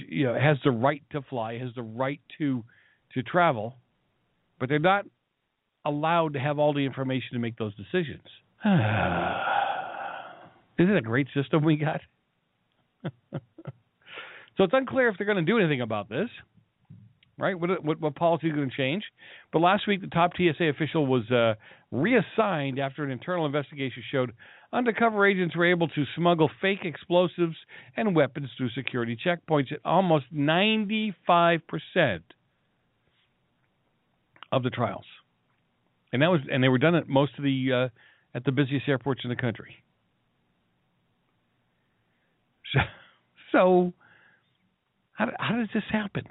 [0.09, 2.65] you know has the right to fly, has the right to
[3.15, 3.77] to travel,
[4.59, 5.07] but they're not
[5.85, 8.27] allowed to have all the information to make those decisions.
[10.79, 12.01] Isn't it a great system we got?
[13.05, 16.31] so it's unclear if they're going to do anything about this,
[17.39, 17.61] right?
[17.61, 19.05] What, what, what policy is going to change?
[19.53, 21.57] But last week, the top TSA official was uh,
[21.93, 24.33] reassigned after an internal investigation showed
[24.73, 27.57] undercover agents were able to smuggle fake explosives
[27.99, 31.13] and weapons through security checkpoints at almost 95%
[34.51, 35.05] of the trials.
[36.15, 37.89] And that was, and they were done at most of the uh,
[38.35, 39.85] at the busiest airports in the country.
[42.73, 42.81] So,
[43.53, 43.93] so
[45.13, 46.25] how, how does this happen?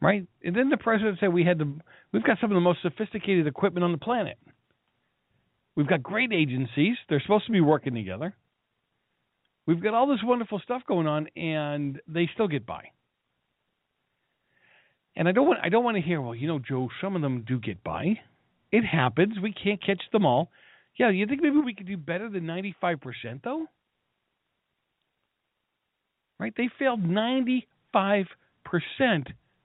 [0.00, 0.26] Right?
[0.44, 1.72] And then the president said we had the
[2.12, 4.38] we've got some of the most sophisticated equipment on the planet.
[5.74, 6.96] We've got great agencies.
[7.08, 8.34] They're supposed to be working together.
[9.66, 12.84] We've got all this wonderful stuff going on, and they still get by.
[15.16, 17.22] And I don't want I don't want to hear, well, you know, Joe, some of
[17.22, 18.20] them do get by.
[18.70, 19.34] It happens.
[19.42, 20.50] We can't catch them all.
[20.98, 23.66] Yeah, you think maybe we could do better than 95% though?
[26.38, 26.52] Right?
[26.56, 27.62] They failed 95%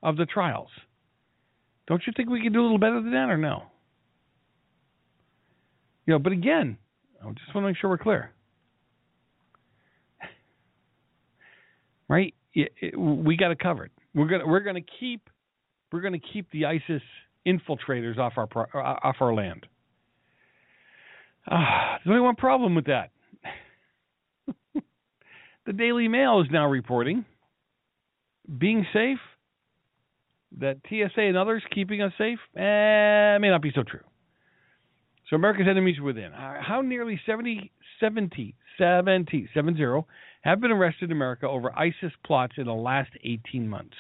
[0.02, 0.70] of the trials.
[1.88, 3.64] Don't you think we could do a little better than that or no?
[6.06, 6.78] You know, but again,
[7.22, 8.32] I just want to make sure we're clear.
[12.10, 12.34] Right?
[12.98, 13.92] we got to cover it covered.
[14.14, 15.30] We're gonna we're gonna keep
[15.92, 17.02] we're gonna keep the ISIS
[17.48, 19.66] infiltrators off our uh, off our land.
[21.50, 23.12] Ah, there's only one problem with that.
[25.66, 27.26] the Daily Mail is now reporting
[28.58, 29.20] being safe,
[30.60, 34.04] that TSA and others keeping us safe, eh, may not be so true.
[35.30, 36.32] So America's enemies within.
[36.32, 40.06] How nearly 70, 70, 70, 70
[40.42, 43.96] have been arrested in America over ISIS plots in the last 18 months,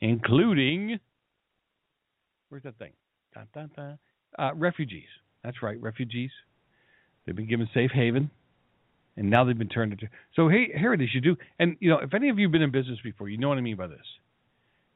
[0.00, 1.00] including
[2.52, 2.92] Where's that thing?
[3.32, 3.98] Dun, dun, dun.
[4.38, 5.08] Uh, refugees.
[5.42, 6.28] That's right, refugees.
[7.24, 8.30] They've been given safe haven,
[9.16, 10.08] and now they've been turned into.
[10.36, 11.08] So hey, here it is.
[11.14, 13.38] You do, and you know, if any of you have been in business before, you
[13.38, 14.04] know what I mean by this.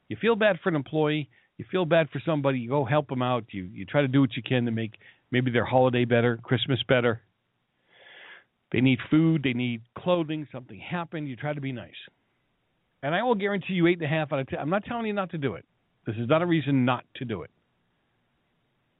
[0.08, 1.30] You feel bad for an employee.
[1.56, 2.58] You feel bad for somebody.
[2.58, 3.44] You go help them out.
[3.52, 4.92] You you try to do what you can to make
[5.30, 7.22] maybe their holiday better, Christmas better.
[8.70, 11.88] They need food, they need clothing, something happened, you try to be nice.
[13.02, 14.58] And I will guarantee you eight and a half out of ten.
[14.58, 15.64] I'm not telling you not to do it.
[16.06, 17.50] This is not a reason not to do it.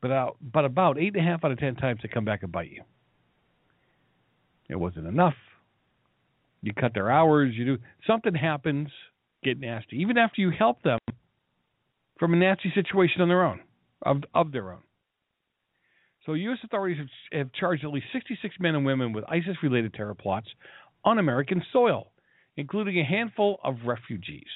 [0.03, 2.43] But, uh, but about eight and a half out of ten times they come back
[2.43, 2.83] and bite you.
[4.69, 5.35] It wasn't enough.
[6.63, 7.55] You cut their hours.
[7.55, 8.89] You do something happens.
[9.45, 9.97] Get nasty.
[9.99, 10.99] Even after you help them
[12.19, 13.61] from a nasty situation on their own,
[14.03, 14.81] of of their own.
[16.25, 16.59] So U.S.
[16.65, 20.49] authorities have, have charged at least 66 men and women with ISIS-related terror plots
[21.05, 22.11] on American soil,
[22.57, 24.49] including a handful of refugees.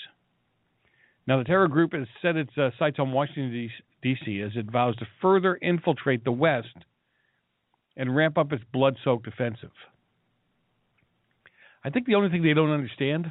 [1.31, 3.71] Now, the terror group has set its uh, sights on Washington,
[4.03, 4.43] D.C.
[4.43, 6.75] as it vows to further infiltrate the West
[7.97, 9.71] and ramp up its blood soaked offensive.
[11.85, 13.31] I think the only thing they don't understand,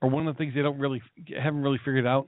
[0.00, 2.26] or one of the things they don't really haven't really figured out,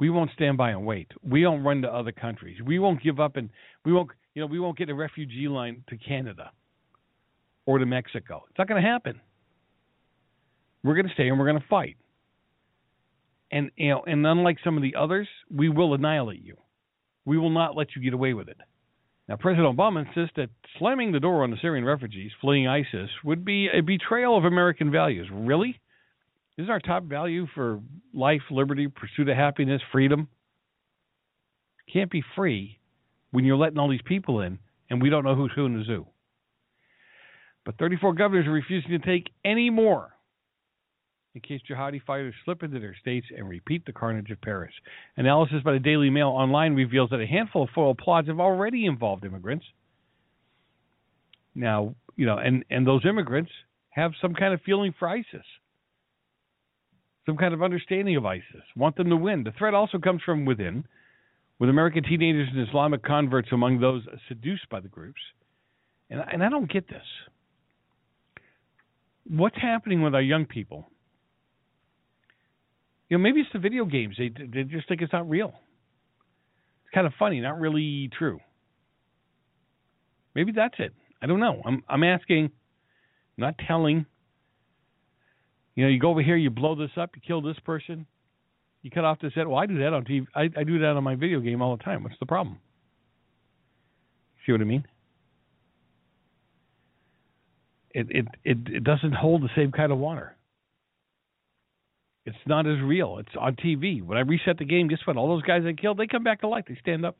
[0.00, 1.12] we won't stand by and wait.
[1.22, 2.60] We don't run to other countries.
[2.60, 3.48] We won't give up and
[3.84, 6.50] we won't you know we won't get a refugee line to Canada
[7.64, 8.42] or to Mexico.
[8.50, 9.20] It's not going to happen.
[10.82, 11.96] We're going to stay and we're going to fight.
[13.50, 16.56] And you know, and unlike some of the others, we will annihilate you.
[17.24, 18.58] We will not let you get away with it.
[19.28, 23.44] Now, President Obama insists that slamming the door on the Syrian refugees fleeing ISIS would
[23.44, 25.28] be a betrayal of American values.
[25.30, 25.78] Really?
[26.56, 27.80] Isn't our top value for
[28.14, 30.28] life, liberty, pursuit of happiness, freedom?
[31.92, 32.78] Can't be free
[33.30, 34.58] when you're letting all these people in
[34.90, 36.06] and we don't know who's who in the zoo.
[37.64, 40.10] But 34 governors are refusing to take any more
[41.38, 44.72] in case jihadi fighters slip into their states and repeat the carnage of Paris.
[45.16, 48.86] Analysis by the Daily Mail Online reveals that a handful of foil plots have already
[48.86, 49.64] involved immigrants.
[51.54, 53.52] Now, you know, and, and those immigrants
[53.90, 55.44] have some kind of feeling for ISIS,
[57.26, 59.44] some kind of understanding of ISIS, want them to win.
[59.44, 60.84] The threat also comes from within,
[61.60, 65.20] with American teenagers and Islamic converts among those seduced by the groups.
[66.10, 67.02] And, and I don't get this.
[69.28, 70.88] What's happening with our young people?
[73.08, 74.16] You know, maybe it's the video games.
[74.18, 75.48] They they just think it's not real.
[75.48, 78.40] It's kind of funny, not really true.
[80.34, 80.92] Maybe that's it.
[81.22, 81.62] I don't know.
[81.64, 82.50] I'm I'm asking,
[83.36, 84.06] not telling.
[85.74, 88.04] You know, you go over here, you blow this up, you kill this person,
[88.82, 89.46] you cut off this head.
[89.46, 90.26] Well, I do that on TV.
[90.34, 92.02] I, I do that on my video game all the time.
[92.02, 92.58] What's the problem?
[94.44, 94.84] See what I mean?
[97.92, 100.34] It it it, it doesn't hold the same kind of water.
[102.28, 103.16] It's not as real.
[103.18, 104.02] It's on TV.
[104.02, 105.16] When I reset the game, guess what?
[105.16, 106.64] All those guys I killed, they come back to life.
[106.68, 107.16] They stand up.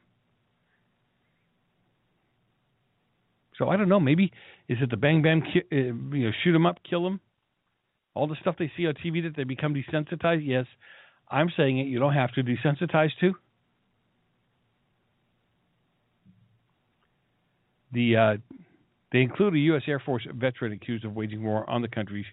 [3.56, 3.98] So I don't know.
[3.98, 4.30] Maybe
[4.68, 7.20] is it the bang bang, uh, you know, shoot them up, kill them?
[8.12, 10.46] All the stuff they see on TV that they become desensitized.
[10.46, 10.66] Yes,
[11.30, 11.86] I'm saying it.
[11.86, 13.32] You don't have to desensitize to.
[17.92, 18.36] The uh,
[19.10, 19.82] they include a U.S.
[19.88, 22.26] Air Force veteran accused of waging war on the country's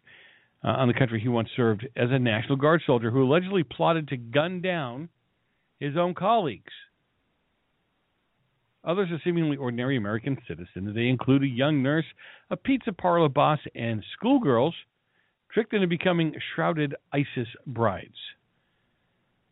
[0.66, 4.08] uh, on the country he once served as a National Guard soldier who allegedly plotted
[4.08, 5.10] to gun down
[5.80, 6.72] his own colleagues.
[8.84, 10.96] Others are seemingly ordinary American citizens.
[10.96, 12.06] They include a young nurse,
[12.50, 14.76] a pizza parlor boss, and schoolgirls
[15.52, 18.18] tricked into becoming shrouded ISIS brides.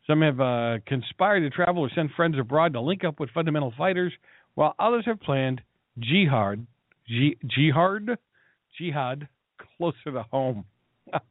[0.08, 3.74] Some have uh, conspired to travel or send friends abroad to link up with fundamental
[3.78, 4.14] fighters,
[4.56, 5.62] while others have planned
[6.00, 6.66] jihad,
[7.08, 8.18] jihad,
[8.78, 9.28] jihad
[9.78, 10.66] closer to home.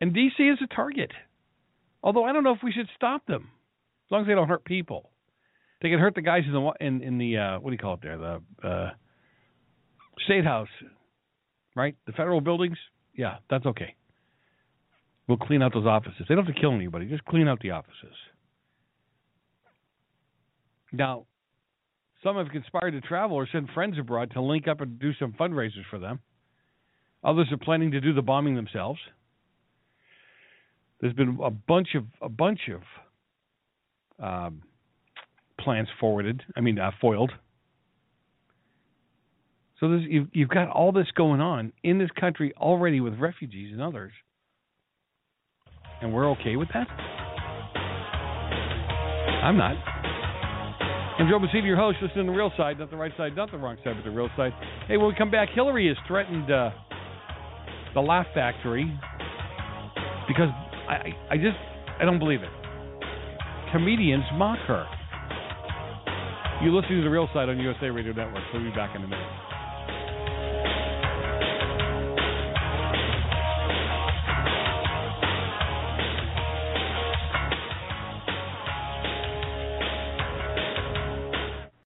[0.00, 1.10] and DC is a target.
[2.02, 3.48] Although I don't know if we should stop them,
[4.06, 5.10] as long as they don't hurt people.
[5.80, 7.94] They can hurt the guys in the in, in the uh, what do you call
[7.94, 8.90] it there the uh,
[10.24, 10.68] state house,
[11.74, 11.96] right?
[12.06, 12.78] The federal buildings.
[13.14, 13.94] Yeah, that's okay.
[15.28, 16.24] We'll clean out those offices.
[16.28, 17.06] They don't have to kill anybody.
[17.06, 18.14] Just clean out the offices.
[20.92, 21.26] Now,
[22.22, 25.32] some have conspired to travel or send friends abroad to link up and do some
[25.32, 26.20] fundraisers for them.
[27.24, 28.98] Others are planning to do the bombing themselves.
[31.00, 32.82] There's been a bunch of a bunch of
[34.24, 34.62] um,
[35.60, 36.42] plans forwarded.
[36.56, 37.32] I mean, uh, foiled.
[39.80, 43.82] So you've, you've got all this going on in this country already with refugees and
[43.82, 44.12] others,
[46.00, 46.86] and we're okay with that.
[49.42, 49.74] I'm not.
[51.18, 51.98] I'm Joe Messina, your host.
[52.00, 54.16] Listen to the real side, not the right side, not the wrong side, but the
[54.16, 54.52] real side.
[54.86, 56.50] Hey, when we come back, Hillary has threatened.
[56.50, 56.70] Uh,
[57.94, 58.84] the Laugh Factory
[60.28, 60.48] because
[60.88, 61.56] I, I just
[62.00, 62.50] I don't believe it.
[63.72, 64.86] Comedians mock her.
[66.62, 68.42] You listen to the real side on USA Radio Network.
[68.52, 69.51] We'll be back in a minute.